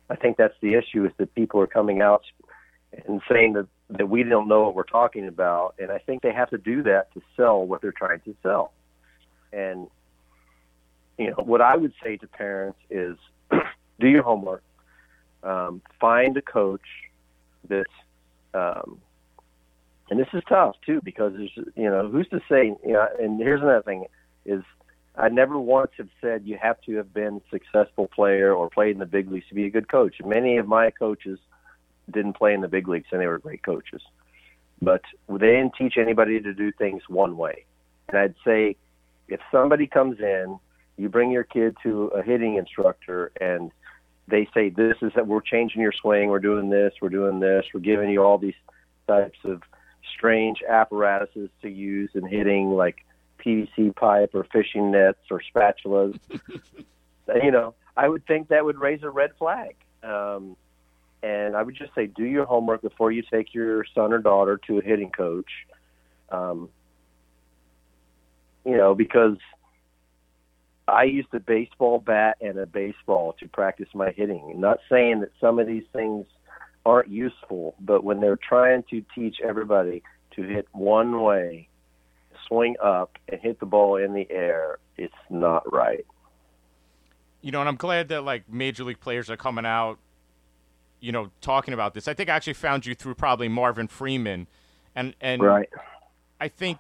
I 0.09 0.17
think 0.17 0.37
that's 0.37 0.55
the 0.61 0.75
issue 0.75 1.05
is 1.05 1.13
that 1.19 1.35
people 1.35 1.61
are 1.61 1.67
coming 1.67 2.01
out 2.01 2.23
and 3.07 3.21
saying 3.29 3.55
that 3.55 3.67
that 3.91 4.09
we 4.09 4.23
don't 4.25 4.49
know 4.49 4.63
what 4.63 4.75
we're 4.75 4.83
talking 4.83 5.29
about, 5.29 5.75
and 5.79 5.91
I 5.91 5.99
think 5.99 6.23
they 6.23 6.33
have 6.33 6.51
to 6.51 6.59
do 6.59 6.83
that 6.85 7.13
to 7.15 7.23
sell 7.37 7.65
what 7.65 7.83
they're 7.83 7.93
trying 7.93 8.21
to 8.21 8.35
sell. 8.43 8.73
And 9.53 9.89
you 11.19 11.31
know, 11.31 11.43
what 11.45 11.61
I 11.61 11.77
would 11.77 11.93
say 12.03 12.17
to 12.17 12.27
parents 12.27 12.79
is 12.91 13.17
do 14.01 14.09
your 14.09 14.23
homework, 14.23 14.63
um, 15.43 15.83
find 16.01 16.37
a 16.37 16.43
coach 16.43 16.87
that's 17.69 17.91
um, 18.55 19.01
and 20.11 20.21
this 20.21 20.29
is 20.33 20.43
tough 20.49 20.77
too 20.85 21.01
because 21.03 21.33
there's 21.37 21.53
you 21.75 21.91
know 21.91 22.09
who's 22.09 22.29
to 22.29 22.41
say 22.49 22.67
you 22.85 22.93
know 22.93 23.09
and 23.21 23.41
here's 23.41 23.61
another 23.61 23.83
thing 23.83 24.07
is 24.45 24.63
I 25.17 25.29
never 25.29 25.59
once 25.59 25.93
have 25.97 26.09
said 26.21 26.43
you 26.45 26.59
have 26.61 26.81
to 26.83 26.97
have 26.97 27.13
been 27.13 27.37
a 27.37 27.51
successful 27.51 28.07
player 28.07 28.53
or 28.53 28.69
played 28.69 28.93
in 28.93 28.99
the 28.99 29.07
big 29.07 29.31
leagues 29.31 29.49
to 29.49 29.55
be 29.55 29.65
a 29.65 29.71
good 29.71 29.89
coach. 29.89 30.17
Many 30.23 30.59
of 30.59 30.69
my 30.69 30.91
coaches 30.91 31.39
didn't 32.11 32.35
play 32.35 32.53
in 32.53 32.61
the 32.61 32.69
big 32.69 32.87
leagues 32.87 33.07
and 33.11 33.21
they 33.21 33.27
were 33.27 33.39
great 33.39 33.63
coaches. 33.63 34.03
But 34.83 35.01
they 35.29 35.53
didn't 35.53 35.75
teach 35.77 35.97
anybody 35.97 36.39
to 36.41 36.53
do 36.53 36.71
things 36.71 37.03
one 37.09 37.39
way. 37.39 37.65
And 38.09 38.19
I'd 38.19 38.35
say 38.45 38.77
if 39.27 39.41
somebody 39.51 39.87
comes 39.87 40.21
in, 40.21 40.59
you 40.97 41.09
bring 41.09 41.31
your 41.31 41.45
kid 41.45 41.77
to 41.83 42.07
a 42.09 42.23
hitting 42.23 42.57
instructor 42.57 43.33
and 43.41 43.71
they 44.29 44.49
say 44.53 44.71
this 44.71 44.97
is 45.03 45.13
that 45.15 45.27
we're 45.27 45.41
changing 45.41 45.81
your 45.81 45.93
swing, 45.93 46.31
we're 46.31 46.41
doing 46.41 46.71
this, 46.71 46.95
we're 47.01 47.09
doing 47.09 47.41
this, 47.41 47.65
we're 47.73 47.81
giving 47.81 48.11
you 48.11 48.23
all 48.23 48.39
these 48.39 48.55
types 49.07 49.39
of 49.45 49.63
strange 50.17 50.63
apparatuses 50.69 51.51
to 51.63 51.69
use 51.69 52.11
in 52.15 52.27
hitting 52.27 52.71
like 52.71 53.05
PVC 53.45 53.95
pipe 53.95 54.31
or 54.35 54.45
fishing 54.53 54.91
nets 54.91 55.19
or 55.31 55.41
spatulas. 55.55 56.19
you 57.43 57.51
know, 57.51 57.75
I 57.97 58.09
would 58.09 58.27
think 58.27 58.49
that 58.49 58.65
would 58.65 58.79
raise 58.79 59.03
a 59.03 59.11
red 59.11 59.31
flag. 59.39 59.77
Um, 60.03 60.57
and 61.23 61.57
I 61.57 61.63
would 61.63 61.77
just 61.77 61.95
say, 61.95 62.07
do 62.07 62.25
your 62.25 62.45
homework 62.45 62.83
before 62.83 63.11
you 63.11 63.23
take 63.23 63.55
your 63.55 63.85
son 63.95 64.13
or 64.13 64.19
daughter 64.19 64.61
to 64.67 64.79
a 64.79 64.83
hitting 64.83 65.11
coach. 65.11 65.51
Um, 66.31 66.69
you 68.65 68.77
know, 68.77 68.95
because 68.95 69.37
I 70.89 71.05
used 71.05 71.29
a 71.33 71.41
baseball 71.41 71.99
bat 71.99 72.37
and 72.41 72.59
a 72.59 72.67
baseball 72.67 73.35
to 73.41 73.49
practice 73.49 73.89
my 73.95 74.11
hitting. 74.11 74.53
I'm 74.55 74.61
not 74.61 74.79
saying 74.89 75.21
that 75.21 75.31
some 75.41 75.59
of 75.59 75.67
these 75.67 75.85
things 75.93 76.27
aren't 76.85 77.09
useful, 77.09 77.75
but 77.81 78.05
when 78.05 78.21
they're 78.21 78.39
trying 78.39 78.85
to 78.91 79.03
teach 79.15 79.37
everybody 79.43 80.03
to 80.37 80.43
hit 80.43 80.69
one 80.73 81.23
way, 81.23 81.69
swing 82.47 82.77
up 82.83 83.19
and 83.29 83.41
hit 83.41 83.59
the 83.59 83.67
ball 83.67 83.97
in 83.97 84.15
the 84.15 84.31
air, 84.31 84.79
it's 84.97 85.15
not 85.29 85.71
right. 85.73 86.07
You 87.43 87.51
know, 87.51 87.61
and 87.61 87.69
I'm 87.69 87.77
glad 87.77 88.09
that 88.09 88.23
like 88.23 88.49
major 88.49 88.85
league 88.85 89.01
players 89.01 89.29
are 89.29 89.37
coming 89.37 89.67
out, 89.67 89.99
you 91.01 91.11
know, 91.11 91.31
talking 91.41 91.75
about 91.75 91.95
this. 91.95 92.07
I 92.07 92.15
think 92.15 92.31
I 92.31 92.35
actually 92.35 92.55
found 92.55 92.87
you 92.87 92.95
through 92.95 93.15
probably 93.17 93.49
Marvin 93.49 93.89
Freeman, 93.89 94.47
and 94.95 95.15
and 95.21 95.43
right. 95.43 95.69
I 96.41 96.49
think 96.49 96.79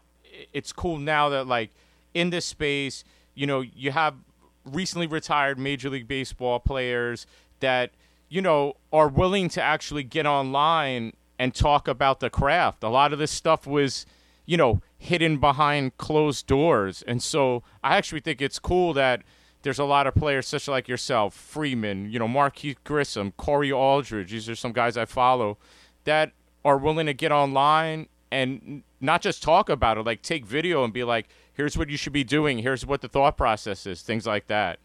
it's 0.52 0.72
cool 0.72 0.98
now 0.98 1.28
that 1.30 1.46
like 1.46 1.70
in 2.14 2.30
this 2.30 2.44
space, 2.44 3.04
you 3.36 3.46
know, 3.46 3.60
you 3.60 3.92
have 3.92 4.16
recently 4.64 5.06
retired 5.06 5.58
Major 5.58 5.88
League 5.88 6.08
Baseball 6.08 6.58
players 6.58 7.26
that 7.60 7.92
you 8.28 8.42
know 8.42 8.74
are 8.92 9.06
willing 9.06 9.48
to 9.50 9.62
actually 9.62 10.02
get 10.02 10.26
online 10.26 11.12
and 11.38 11.54
talk 11.54 11.86
about 11.86 12.18
the 12.18 12.30
craft. 12.30 12.82
A 12.82 12.88
lot 12.88 13.12
of 13.12 13.18
this 13.18 13.30
stuff 13.30 13.66
was, 13.66 14.06
you 14.46 14.56
know, 14.56 14.80
hidden 14.98 15.38
behind 15.38 15.96
closed 15.98 16.46
doors. 16.46 17.02
And 17.06 17.22
so 17.22 17.62
I 17.84 17.96
actually 17.96 18.20
think 18.20 18.40
it's 18.40 18.58
cool 18.58 18.92
that 18.94 19.22
there's 19.62 19.78
a 19.78 19.84
lot 19.84 20.06
of 20.06 20.14
players 20.14 20.48
such 20.48 20.66
like 20.68 20.88
yourself, 20.88 21.34
Freeman, 21.34 22.10
you 22.10 22.18
know, 22.18 22.28
Marquis 22.28 22.76
Grissom, 22.84 23.32
Corey 23.32 23.70
Aldridge. 23.70 24.30
These 24.30 24.48
are 24.48 24.54
some 24.56 24.72
guys 24.72 24.96
I 24.96 25.04
follow 25.04 25.58
that 26.04 26.32
are 26.64 26.78
willing 26.78 27.06
to 27.06 27.14
get 27.14 27.32
online 27.32 28.08
and 28.30 28.82
not 29.00 29.22
just 29.22 29.42
talk 29.42 29.68
about 29.68 29.98
it, 29.98 30.06
like 30.06 30.22
take 30.22 30.46
video 30.46 30.84
and 30.84 30.92
be 30.92 31.04
like, 31.04 31.28
here's 31.56 31.76
what 31.76 31.88
you 31.88 31.96
should 31.96 32.12
be 32.12 32.24
doing, 32.24 32.58
here's 32.58 32.84
what 32.84 33.00
the 33.00 33.08
thought 33.08 33.36
process 33.36 33.86
is, 33.86 34.02
things 34.02 34.26
like 34.26 34.46
that. 34.46 34.78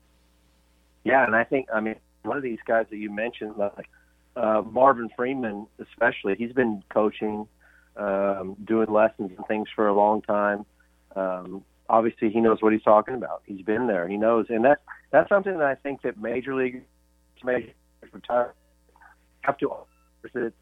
Yeah, 1.03 1.25
and 1.25 1.35
I 1.35 1.43
think 1.43 1.67
I 1.73 1.79
mean 1.79 1.95
one 2.23 2.37
of 2.37 2.43
these 2.43 2.59
guys 2.65 2.85
that 2.89 2.97
you 2.97 3.11
mentioned, 3.11 3.57
like 3.57 3.89
uh, 4.35 4.61
Marvin 4.65 5.09
Freeman, 5.15 5.67
especially, 5.79 6.35
he's 6.35 6.53
been 6.53 6.83
coaching, 6.89 7.47
um, 7.97 8.55
doing 8.63 8.91
lessons 8.91 9.31
and 9.35 9.45
things 9.47 9.67
for 9.75 9.87
a 9.87 9.93
long 9.93 10.21
time. 10.21 10.65
Um, 11.15 11.63
obviously, 11.89 12.29
he 12.29 12.39
knows 12.39 12.61
what 12.61 12.71
he's 12.71 12.83
talking 12.83 13.15
about. 13.15 13.41
He's 13.45 13.63
been 13.63 13.87
there. 13.87 14.07
He 14.07 14.17
knows, 14.17 14.45
and 14.49 14.63
that's 14.63 14.81
that's 15.11 15.29
something 15.29 15.57
that 15.57 15.67
I 15.67 15.75
think 15.75 16.03
that 16.03 16.19
major 16.19 16.55
league, 16.55 16.83
major 17.43 17.73
have 19.41 19.57
to. 19.57 19.71
That 20.23 20.53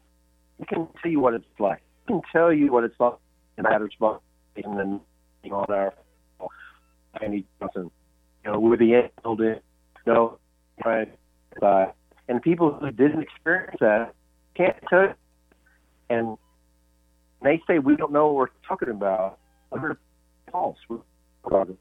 can 0.66 0.88
tell 1.00 1.10
you 1.10 1.20
what 1.20 1.34
it's 1.34 1.44
like. 1.58 1.82
He 2.06 2.14
can 2.14 2.22
tell 2.32 2.52
you 2.52 2.72
what 2.72 2.84
it's 2.84 2.98
like 2.98 3.14
in 3.56 3.64
batter's 3.64 3.94
box 3.98 4.22
and 4.56 4.78
then 4.78 5.00
on 5.48 5.66
our 5.68 5.94
Andy 7.20 7.46
Johnson, 7.58 7.90
you 8.44 8.52
know, 8.52 8.60
with 8.60 8.80
the 8.80 8.94
end, 8.94 9.10
know, 10.06 10.38
right, 10.84 11.12
uh, 11.62 11.86
and 12.28 12.40
people 12.42 12.72
who 12.72 12.90
didn't 12.90 13.22
experience 13.22 13.76
that 13.80 14.14
can't 14.54 14.76
tell 14.88 15.02
you. 15.02 15.14
And 16.08 16.36
they 17.42 17.62
say 17.66 17.78
we 17.78 17.96
don't 17.96 18.12
know 18.12 18.26
what 18.26 18.34
we're 18.34 18.46
talking 18.66 18.90
about. 18.90 19.38
We're 19.70 19.96
false. 20.50 20.78
We're 20.88 20.98
talking 21.48 21.78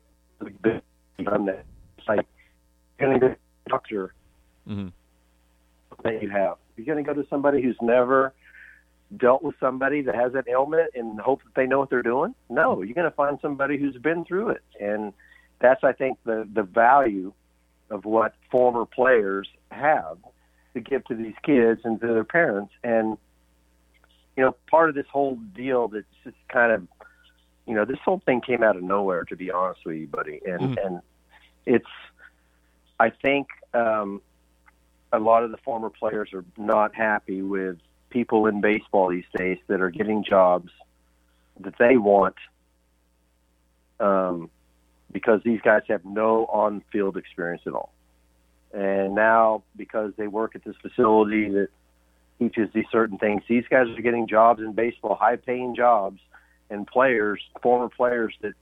on 1.27 1.45
that. 1.45 1.65
Like 2.07 2.25
you're 2.99 3.09
going 3.09 3.19
to 3.19 3.27
go 3.27 3.33
to 3.33 3.39
a 3.65 3.69
doctor 3.69 4.13
mm-hmm. 4.67 4.87
that 6.03 6.21
you 6.21 6.29
have. 6.29 6.57
You're 6.77 6.85
going 6.85 7.03
to 7.03 7.13
go 7.13 7.19
to 7.19 7.27
somebody 7.29 7.61
who's 7.61 7.77
never 7.81 8.33
dealt 9.15 9.43
with 9.43 9.55
somebody 9.59 10.01
that 10.03 10.15
has 10.15 10.33
that 10.33 10.47
ailment 10.47 10.91
and 10.93 11.19
hope 11.19 11.43
that 11.43 11.55
they 11.55 11.65
know 11.65 11.79
what 11.79 11.89
they're 11.89 12.03
doing. 12.03 12.35
No, 12.49 12.81
you're 12.81 12.93
going 12.93 13.09
to 13.09 13.15
find 13.15 13.39
somebody 13.41 13.77
who's 13.77 13.97
been 13.97 14.25
through 14.25 14.49
it, 14.49 14.63
and 14.79 15.13
that's 15.59 15.83
I 15.83 15.93
think 15.93 16.19
the 16.25 16.47
the 16.51 16.63
value 16.63 17.33
of 17.89 18.05
what 18.05 18.35
former 18.51 18.85
players 18.85 19.47
have 19.71 20.17
to 20.73 20.79
give 20.79 21.03
to 21.05 21.15
these 21.15 21.33
kids 21.43 21.81
and 21.83 21.99
to 22.01 22.07
their 22.07 22.23
parents. 22.23 22.73
And 22.83 23.17
you 24.37 24.43
know, 24.43 24.55
part 24.69 24.89
of 24.89 24.95
this 24.95 25.07
whole 25.11 25.35
deal 25.35 25.89
that's 25.89 26.05
just 26.23 26.37
kind 26.47 26.71
of, 26.71 26.87
you 27.65 27.73
know, 27.73 27.83
this 27.83 27.99
whole 28.05 28.21
thing 28.25 28.39
came 28.39 28.63
out 28.63 28.77
of 28.77 28.83
nowhere, 28.83 29.25
to 29.25 29.35
be 29.35 29.51
honest 29.51 29.81
with 29.85 29.97
you, 29.97 30.07
buddy. 30.07 30.39
And 30.45 30.77
mm. 30.77 30.85
and 30.85 31.01
it's, 31.65 31.89
I 32.99 33.09
think, 33.09 33.47
um, 33.73 34.21
a 35.11 35.19
lot 35.19 35.43
of 35.43 35.51
the 35.51 35.57
former 35.57 35.89
players 35.89 36.29
are 36.33 36.45
not 36.57 36.95
happy 36.95 37.41
with 37.41 37.77
people 38.09 38.47
in 38.47 38.61
baseball 38.61 39.09
these 39.09 39.25
days 39.35 39.57
that 39.67 39.81
are 39.81 39.89
getting 39.89 40.23
jobs 40.23 40.71
that 41.59 41.73
they 41.77 41.97
want. 41.97 42.35
Um, 43.99 44.49
because 45.11 45.41
these 45.43 45.59
guys 45.61 45.81
have 45.87 46.05
no 46.05 46.45
on-field 46.45 47.17
experience 47.17 47.63
at 47.65 47.73
all. 47.73 47.91
And 48.73 49.15
now, 49.15 49.63
because 49.75 50.13
they 50.17 50.27
work 50.27 50.55
at 50.55 50.63
this 50.63 50.75
facility 50.81 51.49
that 51.49 51.69
teaches 52.37 52.69
these 52.73 52.85
certain 52.91 53.17
things, 53.17 53.41
these 53.47 53.65
guys 53.69 53.87
are 53.89 54.01
getting 54.01 54.27
jobs 54.27 54.61
in 54.61 54.73
baseball, 54.73 55.15
high-paying 55.15 55.75
jobs, 55.75 56.19
and 56.69 56.85
players, 56.85 57.41
former 57.61 57.89
players 57.89 58.35
that 58.41 58.53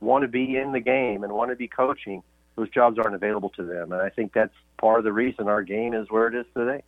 want 0.00 0.22
to 0.22 0.28
be 0.28 0.56
in 0.56 0.72
the 0.72 0.80
game 0.80 1.24
and 1.24 1.32
want 1.32 1.50
to 1.50 1.56
be 1.56 1.68
coaching. 1.68 2.22
Those 2.56 2.70
jobs 2.70 2.98
aren't 2.98 3.14
available 3.14 3.50
to 3.50 3.62
them, 3.62 3.92
and 3.92 4.00
I 4.00 4.08
think 4.08 4.32
that's 4.32 4.54
part 4.78 4.98
of 4.98 5.04
the 5.04 5.12
reason 5.12 5.48
our 5.48 5.62
game 5.62 5.94
is 5.94 6.10
where 6.10 6.26
it 6.28 6.34
is 6.34 6.46
today. 6.56 6.82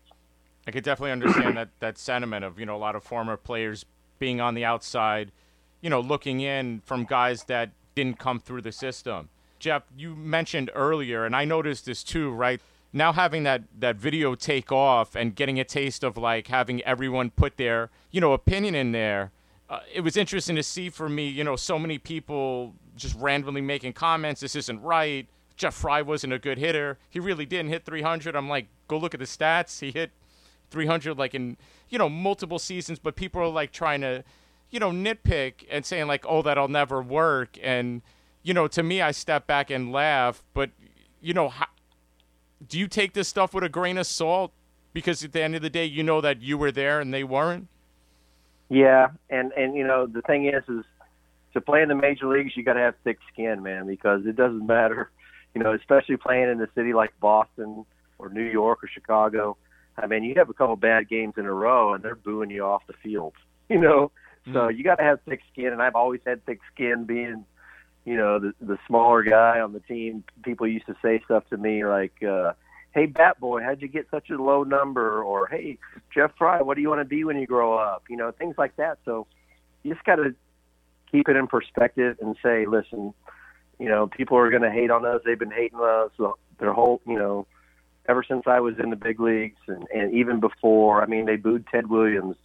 I 0.67 0.71
could 0.71 0.85
definitely 0.85 1.12
understand 1.12 1.57
that 1.57 1.71
that 1.81 1.99
sentiment 1.99 2.45
of 2.45 2.59
you 2.59 2.67
know 2.67 2.76
a 2.76 2.79
lot 2.79 2.95
of 2.95 3.02
former 3.02 3.37
players 3.37 3.85
being 4.19 4.40
on 4.40 4.55
the 4.55 4.64
outside, 4.64 5.33
you 5.81 5.90
know, 5.90 6.00
looking 6.00 6.40
in 6.40 6.81
from 6.85 7.05
guys 7.05 7.45
that 7.45 7.71
didn't 7.95 8.19
come 8.19 8.38
through 8.38 8.62
the 8.62 8.73
system. 8.73 9.31
Jeff, 9.59 9.83
you 9.97 10.14
mentioned 10.14 10.71
earlier, 10.75 11.25
and 11.25 11.35
I 11.35 11.45
noticed 11.45 11.87
this 11.87 12.05
too, 12.05 12.31
right? 12.31 12.61
Now 12.93 13.12
having 13.12 13.43
that 13.45 13.62
that 13.79 13.97
video 13.97 14.35
take 14.35 14.71
off 14.73 15.14
and 15.14 15.35
getting 15.35 15.59
a 15.59 15.64
taste 15.64 16.05
of 16.05 16.17
like 16.17 16.49
having 16.49 16.83
everyone 16.83 17.31
put 17.31 17.57
their 17.57 17.90
you 18.11 18.21
know 18.21 18.33
opinion 18.33 18.75
in 18.75 18.93
there, 18.93 19.33
uh, 19.69 19.81
it 19.93 20.00
was 20.00 20.17
interesting 20.17 20.57
to 20.57 20.62
see 20.62 20.90
for 20.90 21.09
me. 21.09 21.29
You 21.29 21.45
know, 21.45 21.57
so 21.57 21.79
many 21.79 21.99
people 21.99 22.75
just 22.97 23.17
randomly 23.17 23.61
making 23.61 23.93
comments. 23.93 24.40
This 24.40 24.57
isn't 24.57 24.83
right. 24.83 25.26
Jeff 25.57 25.75
Frye 25.75 26.02
wasn't 26.02 26.33
a 26.33 26.38
good 26.38 26.59
hitter. 26.59 26.99
He 27.11 27.21
really 27.21 27.45
didn't 27.45 27.69
hit 27.69 27.85
300. 27.85 28.35
I'm 28.35 28.49
like, 28.49 28.69
go 28.88 28.97
look 28.97 29.12
at 29.12 29.21
the 29.21 29.26
stats. 29.26 29.81
He 29.81 29.90
hit 29.90 30.11
300 30.71 31.19
like 31.19 31.35
in 31.35 31.57
you 31.89 31.99
know 31.99 32.09
multiple 32.09 32.59
seasons, 32.59 32.99
but 32.99 33.17
people 33.17 33.41
are 33.43 33.49
like 33.49 33.73
trying 33.73 34.00
to 34.00 34.25
you 34.71 34.81
know 34.81 34.91
nitpick 34.91 35.67
and 35.71 35.85
saying 35.85 36.07
like, 36.07 36.25
oh, 36.29 36.43
that'll 36.43 36.69
never 36.69 37.03
work 37.03 37.59
and 37.62 38.03
you 38.43 38.55
know, 38.55 38.67
to 38.69 38.83
me, 38.83 39.03
I 39.03 39.11
step 39.11 39.47
back 39.47 39.71
and 39.71 39.93
laugh. 39.93 40.43
But 40.55 40.71
you 41.21 41.35
know, 41.35 41.49
how, 41.49 41.67
do 42.67 42.79
you 42.79 42.89
take 42.89 43.12
this 43.15 43.29
stuff 43.29 43.55
with 43.55 43.65
a 43.65 43.69
grain 43.69 43.99
of 43.99 44.07
salt? 44.07 44.53
Because 44.93 45.23
at 45.23 45.33
the 45.33 45.43
end 45.43 45.55
of 45.55 45.62
the 45.62 45.71
day, 45.71 45.85
you 45.85 46.03
know 46.03 46.21
that 46.21 46.43
you 46.43 46.59
were 46.59 46.73
there 46.73 47.00
and 47.00 47.15
they 47.15 47.25
weren't. 47.25 47.69
Yeah, 48.69 49.09
and 49.29 49.53
and 49.53 49.75
you 49.75 49.87
know 49.87 50.07
the 50.07 50.23
thing 50.23 50.47
is, 50.47 50.62
is 50.69 50.85
to 51.55 51.61
play 51.61 51.83
in 51.83 51.89
the 51.89 51.95
major 51.95 52.27
leagues, 52.27 52.57
you 52.57 52.65
got 52.65 52.75
to 52.75 52.81
have 52.81 52.95
thick 53.03 53.19
skin, 53.33 53.62
man, 53.62 53.87
because 53.87 54.25
it 54.27 54.37
doesn't 54.37 54.67
matter, 54.67 55.11
you 55.55 55.62
know, 55.62 55.75
especially 55.75 56.17
playing 56.17 56.49
in 56.49 56.61
a 56.61 56.69
city 56.75 56.93
like 56.93 57.12
Boston 57.21 57.85
or 58.19 58.29
New 58.29 58.45
York 58.45 58.85
or 58.85 58.89
Chicago. 58.89 59.57
I 59.97 60.06
mean, 60.06 60.25
you 60.25 60.35
have 60.37 60.49
a 60.49 60.54
couple 60.54 60.76
bad 60.76 61.09
games 61.09 61.35
in 61.37 61.47
a 61.47 61.52
row, 61.52 61.94
and 61.94 62.02
they're 62.02 62.14
booing 62.14 62.50
you 62.50 62.64
off 62.64 62.87
the 62.87 62.94
field, 63.02 63.35
you 63.68 63.78
know. 63.78 64.12
Mm-hmm. 64.47 64.54
So 64.54 64.68
you 64.68 64.85
got 64.85 64.97
to 64.97 65.02
have 65.02 65.20
thick 65.28 65.40
skin, 65.52 65.66
and 65.66 65.82
I've 65.82 65.94
always 65.94 66.20
had 66.25 66.44
thick 66.47 66.61
skin 66.73 67.04
being 67.04 67.44
you 68.04 68.16
know, 68.16 68.38
the 68.38 68.54
the 68.61 68.78
smaller 68.87 69.23
guy 69.23 69.61
on 69.61 69.73
the 69.73 69.80
team, 69.80 70.25
people 70.42 70.66
used 70.66 70.87
to 70.87 70.97
say 71.02 71.20
stuff 71.25 71.44
to 71.50 71.56
me 71.56 71.85
like, 71.85 72.23
uh, 72.23 72.52
"Hey, 72.92 73.06
Bat 73.06 73.40
Boy, 73.40 73.62
how'd 73.62 73.82
you 73.82 73.88
get 73.88 74.06
such 74.11 74.30
a 74.30 74.42
low 74.42 74.62
number?" 74.62 75.23
Or 75.23 75.47
"Hey, 75.47 75.78
Jeff 76.12 76.32
Frye 76.38 76.62
what 76.62 76.76
do 76.76 76.80
you 76.80 76.88
want 76.88 77.02
to 77.02 77.04
be 77.04 77.25
when 77.25 77.38
you 77.38 77.47
grow 77.47 77.75
up?" 77.75 78.04
You 78.09 78.16
know, 78.16 78.30
things 78.30 78.56
like 78.56 78.76
that. 78.76 78.99
So 79.04 79.26
you 79.82 79.92
just 79.92 80.04
got 80.04 80.16
to 80.16 80.35
keep 81.11 81.28
it 81.28 81.37
in 81.37 81.47
perspective 81.47 82.16
and 82.20 82.37
say, 82.42 82.66
listen, 82.66 83.12
you 83.78 83.88
know, 83.88 84.06
people 84.06 84.37
are 84.37 84.50
going 84.50 84.62
to 84.62 84.70
hate 84.70 84.90
on 84.90 85.04
us. 85.04 85.20
They've 85.25 85.38
been 85.38 85.50
hating 85.50 85.80
us 85.80 86.11
their 86.59 86.73
whole, 86.73 87.00
you 87.06 87.18
know, 87.18 87.47
ever 88.11 88.25
since 88.26 88.43
I 88.47 88.59
was 88.59 88.75
in 88.83 88.90
the 88.90 88.97
big 88.97 89.21
leagues 89.21 89.61
and, 89.69 89.87
and 89.95 90.12
even 90.12 90.40
before. 90.40 91.00
I 91.00 91.07
mean, 91.07 91.26
they 91.26 91.37
booed 91.37 91.67
Ted 91.69 91.88
Williams 91.88 92.37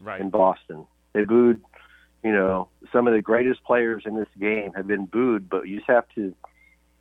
right. 0.00 0.20
in 0.20 0.30
Boston. 0.30 0.86
They 1.12 1.24
booed, 1.24 1.60
you 2.22 2.32
know, 2.32 2.68
some 2.92 3.08
of 3.08 3.12
the 3.12 3.20
greatest 3.20 3.64
players 3.64 4.04
in 4.06 4.14
this 4.14 4.28
game 4.38 4.72
have 4.76 4.86
been 4.86 5.06
booed, 5.06 5.50
but 5.50 5.66
you 5.66 5.78
just 5.78 5.90
have 5.90 6.08
to 6.14 6.32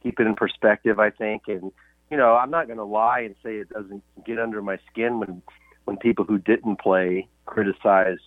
keep 0.02 0.20
it 0.20 0.26
in 0.26 0.36
perspective, 0.36 1.00
I 1.00 1.12
think. 1.12 1.44
And, 1.48 1.72
you 2.10 2.18
know, 2.18 2.36
I'm 2.36 2.50
not 2.50 2.66
going 2.66 2.80
to 2.80 2.84
lie 2.84 3.22
and 3.22 3.36
say 3.44 3.58
it 3.58 3.70
doesn't 3.70 4.04
get 4.26 4.40
under 4.40 4.62
my 4.62 4.80
skin 4.92 5.20
when, 5.20 5.44
when 5.86 5.98
people 5.98 6.26
who 6.26 6.40
didn't 6.40 6.80
play 6.80 7.28
criticize, 7.46 8.18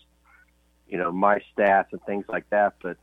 you 0.88 0.96
know, 0.96 1.10
my 1.10 1.40
stats 1.50 1.86
and 1.90 2.00
things 2.04 2.24
like 2.28 2.48
that. 2.50 2.74
But, 2.80 2.98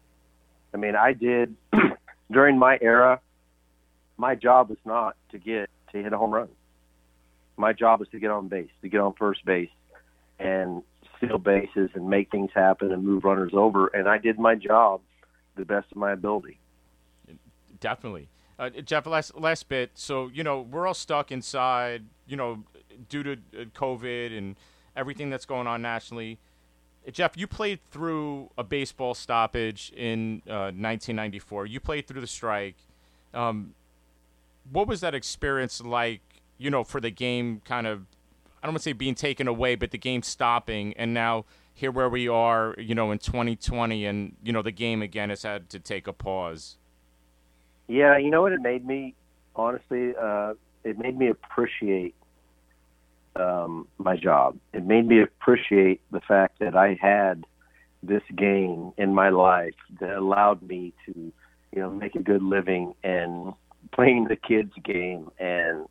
I 0.74 0.77
mean, 0.77 0.95
I 0.95 1.12
did, 1.12 1.57
during 2.31 2.57
my 2.57 2.77
era, 2.81 3.19
my 4.15 4.36
job 4.36 4.69
was 4.69 4.79
not 4.86 5.17
to 5.31 5.39
get 5.39 5.69
to 5.91 6.01
hit 6.01 6.13
a 6.13 6.17
home 6.17 6.31
run. 6.31 6.50
My 7.59 7.73
job 7.73 7.99
was 7.99 8.09
to 8.09 8.19
get 8.19 8.31
on 8.31 8.47
base, 8.47 8.69
to 8.81 8.89
get 8.89 9.01
on 9.01 9.13
first 9.13 9.43
base, 9.45 9.69
and 10.39 10.81
steal 11.17 11.37
bases 11.37 11.89
and 11.93 12.09
make 12.09 12.31
things 12.31 12.49
happen 12.55 12.91
and 12.91 13.03
move 13.03 13.25
runners 13.25 13.51
over. 13.53 13.87
And 13.87 14.07
I 14.07 14.17
did 14.17 14.39
my 14.39 14.55
job 14.55 15.01
the 15.55 15.65
best 15.65 15.91
of 15.91 15.97
my 15.97 16.13
ability. 16.13 16.57
Definitely. 17.81 18.29
Uh, 18.57 18.69
Jeff, 18.69 19.05
last 19.05 19.37
last 19.37 19.69
bit. 19.69 19.91
So 19.95 20.29
you 20.33 20.43
know 20.43 20.61
we're 20.61 20.87
all 20.87 20.93
stuck 20.93 21.31
inside. 21.31 22.05
You 22.27 22.37
know, 22.37 22.63
due 23.09 23.23
to 23.23 23.33
uh, 23.33 23.65
COVID 23.75 24.37
and 24.37 24.55
everything 24.95 25.29
that's 25.29 25.45
going 25.45 25.67
on 25.67 25.81
nationally. 25.81 26.39
Jeff, 27.11 27.37
you 27.37 27.47
played 27.47 27.79
through 27.91 28.51
a 28.57 28.63
baseball 28.63 29.13
stoppage 29.13 29.91
in 29.95 30.41
uh, 30.47 30.71
1994. 30.75 31.65
You 31.65 31.79
played 31.79 32.07
through 32.07 32.21
the 32.21 32.27
strike. 32.27 32.75
Um, 33.33 33.73
what 34.71 34.87
was 34.87 35.01
that 35.01 35.15
experience 35.15 35.81
like? 35.81 36.21
You 36.59 36.69
know, 36.69 36.83
for 36.83 37.01
the 37.01 37.09
game, 37.09 37.61
kind 37.65 37.87
of 37.87 38.05
I 38.61 38.67
don't 38.67 38.73
want 38.73 38.83
to 38.83 38.83
say 38.83 38.93
being 38.93 39.15
taken 39.15 39.47
away, 39.47 39.75
but 39.75 39.89
the 39.89 39.97
game 39.97 40.21
stopping, 40.21 40.93
and 40.93 41.13
now 41.13 41.45
here 41.73 41.91
where 41.91 42.09
we 42.09 42.27
are, 42.27 42.75
you 42.77 42.93
know, 42.93 43.11
in 43.11 43.17
2020, 43.17 44.05
and 44.05 44.35
you 44.43 44.53
know 44.53 44.61
the 44.61 44.71
game 44.71 45.01
again 45.01 45.29
has 45.29 45.43
had 45.43 45.69
to 45.71 45.79
take 45.79 46.05
a 46.05 46.13
pause. 46.13 46.77
Yeah, 47.87 48.17
you 48.17 48.29
know 48.29 48.41
what 48.41 48.51
it 48.51 48.61
made 48.61 48.85
me 48.85 49.15
honestly. 49.55 50.13
Uh, 50.19 50.53
it 50.83 50.97
made 50.97 51.17
me 51.17 51.29
appreciate 51.29 52.15
um, 53.35 53.87
my 53.97 54.15
job. 54.15 54.57
It 54.73 54.85
made 54.85 55.07
me 55.07 55.21
appreciate 55.21 56.01
the 56.11 56.21
fact 56.21 56.59
that 56.59 56.75
I 56.75 56.97
had 56.99 57.45
this 58.01 58.23
game 58.35 58.93
in 58.97 59.13
my 59.13 59.29
life 59.29 59.75
that 59.99 60.17
allowed 60.17 60.61
me 60.61 60.93
to, 61.05 61.13
you 61.15 61.81
know, 61.81 61.91
make 61.91 62.15
a 62.15 62.23
good 62.23 62.41
living 62.41 62.93
and 63.03 63.53
playing 63.91 64.25
the 64.25 64.35
kids 64.35 64.71
game. 64.83 65.29
And 65.37 65.85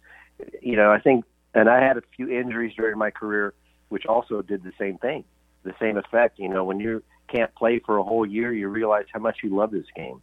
you 0.63 0.77
know, 0.77 0.91
I 0.91 1.01
think 1.01 1.25
and 1.55 1.69
I 1.69 1.81
had 1.83 1.97
a 1.97 2.03
few 2.15 2.29
injuries 2.29 2.75
during 2.77 2.99
my 2.99 3.11
career, 3.11 3.55
which 3.89 4.07
also 4.07 4.43
did 4.43 4.63
the 4.63 4.73
same 4.79 4.99
thing, 4.99 5.25
the 5.65 5.75
same 5.81 5.97
effect. 5.97 6.39
You 6.39 6.49
know, 6.49 6.65
when 6.65 6.79
you 6.79 7.03
can't 7.29 7.55
play 7.55 7.79
for 7.79 7.97
a 7.97 8.03
whole 8.03 8.27
year, 8.27 8.53
you 8.53 8.69
realize 8.69 9.07
how 9.13 9.21
much 9.21 9.39
you 9.43 9.55
love 9.55 9.71
this 9.71 9.87
game 9.97 10.21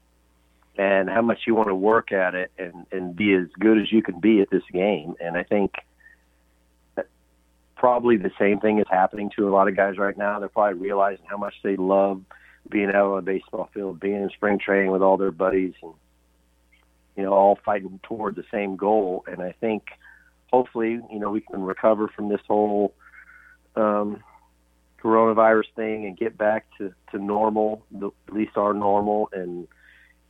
and 0.78 1.10
how 1.10 1.22
much 1.22 1.40
you 1.48 1.56
want 1.56 1.70
to 1.70 1.76
work 1.76 2.12
at 2.12 2.36
it 2.36 2.52
and, 2.58 2.86
and 2.92 3.16
be 3.16 3.34
as 3.34 3.48
good 3.60 3.80
as 3.80 3.92
you 3.92 4.02
can 4.02 4.20
be 4.20 4.42
at 4.42 4.50
this 4.50 4.64
game. 4.72 5.16
And 5.20 5.38
I 5.38 5.44
think 5.44 5.74
probably 7.76 8.18
the 8.18 8.32
same 8.40 8.60
thing 8.60 8.80
is 8.80 8.86
happening 8.90 9.32
to 9.36 9.48
a 9.48 9.52
lot 9.52 9.68
of 9.68 9.76
guys 9.76 9.98
right 9.98 10.18
now. 10.18 10.40
They're 10.40 10.50
probably 10.50 10.80
realizing 10.80 11.26
how 11.28 11.38
much 11.38 11.56
they 11.64 11.76
love 11.76 12.22
being 12.70 12.90
out 12.90 13.12
on 13.12 13.20
a 13.20 13.22
baseball 13.22 13.70
field, 13.74 14.00
being 14.00 14.24
in 14.24 14.30
spring 14.30 14.60
training 14.60 14.92
with 14.92 15.02
all 15.02 15.18
their 15.18 15.32
buddies 15.32 15.74
and, 15.82 15.94
you 17.16 17.24
know, 17.24 17.34
all 17.34 17.60
fighting 17.64 18.00
toward 18.04 18.36
the 18.36 18.46
same 18.52 18.76
goal. 18.76 19.24
And 19.28 19.42
I 19.42 19.54
think– 19.60 19.84
hopefully, 20.52 21.00
you 21.12 21.20
know, 21.20 21.32
we 21.32 21.42
can 21.42 21.62
recover 21.62 22.08
from 22.08 22.30
this 22.30 22.42
whole 22.48 22.94
um, 23.76 24.24
coronavirus 25.02 25.72
thing 25.76 26.06
and 26.06 26.18
get 26.18 26.38
back 26.38 26.66
to, 26.78 26.94
to 27.12 27.18
normal, 27.18 27.86
the, 27.92 28.10
at 28.28 28.34
least 28.34 28.58
our 28.58 28.74
normal, 28.74 29.30
and 29.34 29.68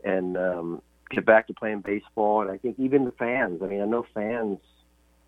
and 0.04 0.38
um, 0.38 0.82
get 1.10 1.26
back 1.26 1.48
to 1.48 1.54
playing 1.54 1.82
baseball. 1.82 2.42
And 2.42 2.52
I 2.52 2.58
think 2.58 2.80
even 2.80 3.06
the 3.06 3.12
fans. 3.12 3.62
I 3.64 3.68
mean, 3.68 3.82
I 3.82 3.86
know 3.86 4.06
fans 4.14 4.60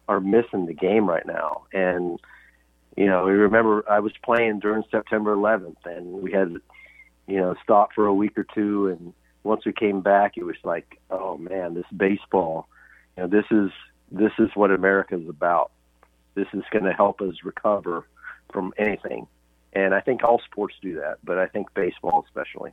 are 0.08 0.19
missing 0.19 0.65
the 0.65 0.73
game 0.73 1.08
right 1.08 1.26
now, 1.26 1.63
and 1.73 2.19
you 2.97 3.06
know, 3.06 3.26
we 3.26 3.32
remember 3.32 3.89
I 3.89 4.00
was 4.00 4.12
playing 4.23 4.60
during 4.60 4.84
September 4.89 5.36
11th, 5.36 5.86
and 5.86 6.21
we 6.23 6.32
had, 6.32 6.56
you 7.28 7.38
know, 7.38 7.56
stopped 7.63 7.93
for 7.93 8.08
a 8.08 8.13
week 8.13 8.38
or 8.38 8.45
two, 8.56 8.88
and 8.88 9.13
once 9.43 9.65
we 9.65 9.71
came 9.71 10.02
back, 10.02 10.34
it 10.36 10.43
was 10.43 10.56
like, 10.63 11.00
oh 11.12 11.38
man, 11.38 11.76
this 11.76 11.86
baseball, 11.95 12.67
you 13.15 13.23
know, 13.23 13.30
this 13.30 13.45
is 13.52 13.71
this 14.12 14.32
is 14.39 14.50
what 14.56 14.72
America 14.72 15.15
is 15.15 15.28
about. 15.28 15.72
This 16.36 16.48
is 16.54 16.63
going 16.72 16.86
to 16.86 16.93
help 16.93 17.22
us 17.22 17.36
recover 17.43 18.08
from 18.52 18.74
anything. 18.78 19.28
And 19.74 19.93
I 19.93 20.00
think 20.02 20.24
all 20.24 20.39
sports 20.39 20.76
do 20.82 20.96
that, 20.96 21.17
but 21.24 21.38
I 21.38 21.46
think 21.48 21.74
baseball 21.74 22.26
especially. 22.28 22.72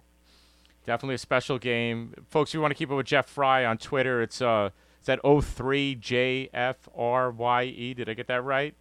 Definitely 0.87 1.16
a 1.16 1.18
special 1.18 1.59
game. 1.59 2.14
Folks, 2.29 2.51
if 2.51 2.55
you 2.55 2.61
want 2.61 2.70
to 2.73 2.77
keep 2.77 2.90
up 2.90 2.97
with 2.97 3.07
Jeff 3.07 3.27
Frye 3.27 3.64
on 3.64 3.79
Twitter, 3.79 4.23
it's 4.23 4.42
uh 4.42 4.70
it's 5.01 5.09
at 5.09 5.23
03JFRYE. 5.23 7.97
Did 7.97 8.09
I 8.09 8.14
get 8.14 8.29
that 8.29 8.42
right? 8.42 8.75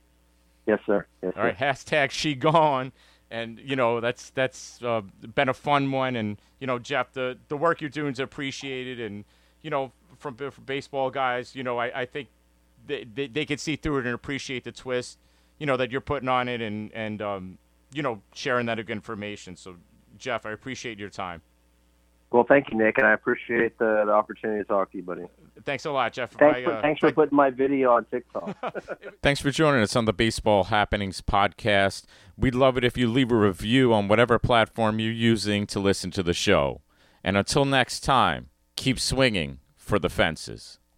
Yes, 0.65 0.79
sir. 0.85 1.05
Yes, 1.21 1.33
All 1.35 1.43
right, 1.43 1.57
hashtag 1.57 2.11
she 2.11 2.35
gone. 2.35 2.93
And 3.29 3.59
you 3.59 3.75
know 3.75 3.99
that's 3.99 4.29
that's 4.29 4.81
uh, 4.83 5.01
been 5.33 5.49
a 5.49 5.53
fun 5.53 5.91
one, 5.91 6.15
and 6.15 6.39
you 6.59 6.67
know 6.67 6.77
Jeff, 6.77 7.11
the 7.13 7.39
the 7.47 7.57
work 7.57 7.81
you're 7.81 7.89
doing 7.89 8.13
is 8.13 8.19
appreciated, 8.19 8.99
and 8.99 9.25
you 9.63 9.71
know 9.71 9.91
from, 10.19 10.35
from 10.35 10.63
baseball 10.65 11.09
guys, 11.09 11.55
you 11.55 11.63
know 11.63 11.79
I, 11.79 12.01
I 12.01 12.05
think 12.05 12.27
they, 12.85 13.05
they, 13.05 13.27
they 13.27 13.45
could 13.45 13.59
see 13.59 13.75
through 13.75 13.99
it 13.99 14.05
and 14.05 14.15
appreciate 14.15 14.63
the 14.63 14.71
twist, 14.71 15.17
you 15.59 15.65
know, 15.65 15.77
that 15.77 15.91
you're 15.91 16.01
putting 16.01 16.29
on 16.29 16.47
it 16.47 16.61
and, 16.61 16.91
and 16.93 17.21
um, 17.21 17.57
you 17.93 18.01
know, 18.01 18.21
sharing 18.33 18.65
that 18.67 18.79
information. 18.79 19.55
So, 19.55 19.75
Jeff, 20.17 20.45
I 20.45 20.51
appreciate 20.51 20.99
your 20.99 21.09
time. 21.09 21.41
Well, 22.33 22.43
thank 22.43 22.71
you, 22.71 22.77
Nick, 22.77 22.97
and 22.97 23.05
I 23.05 23.13
appreciate 23.13 23.77
the, 23.77 24.03
the 24.07 24.11
opportunity 24.11 24.63
to 24.63 24.67
talk 24.67 24.91
to 24.91 24.97
you, 24.97 25.03
buddy. 25.03 25.25
Thanks 25.65 25.85
a 25.85 25.91
lot, 25.91 26.13
Jeff. 26.13 26.31
Thanks, 26.31 26.57
I, 26.57 26.63
for, 26.63 26.71
uh, 26.73 26.81
thanks 26.81 26.99
for 26.99 27.11
putting 27.11 27.35
my 27.35 27.51
video 27.51 27.91
on 27.91 28.05
TikTok. 28.05 28.57
thanks 29.21 29.39
for 29.39 29.51
joining 29.51 29.83
us 29.83 29.95
on 29.95 30.05
the 30.05 30.13
Baseball 30.13 30.65
Happenings 30.65 31.21
podcast. 31.21 32.05
We'd 32.35 32.55
love 32.55 32.75
it 32.75 32.83
if 32.83 32.97
you 32.97 33.07
leave 33.07 33.31
a 33.31 33.35
review 33.35 33.93
on 33.93 34.07
whatever 34.07 34.39
platform 34.39 34.99
you're 34.99 35.11
using 35.11 35.67
to 35.67 35.79
listen 35.79 36.09
to 36.09 36.23
the 36.23 36.33
show. 36.33 36.81
And 37.23 37.37
until 37.37 37.65
next 37.65 37.99
time, 37.99 38.49
keep 38.75 38.99
swinging 38.99 39.59
for 39.75 39.99
the 39.99 40.09
fences. 40.09 40.79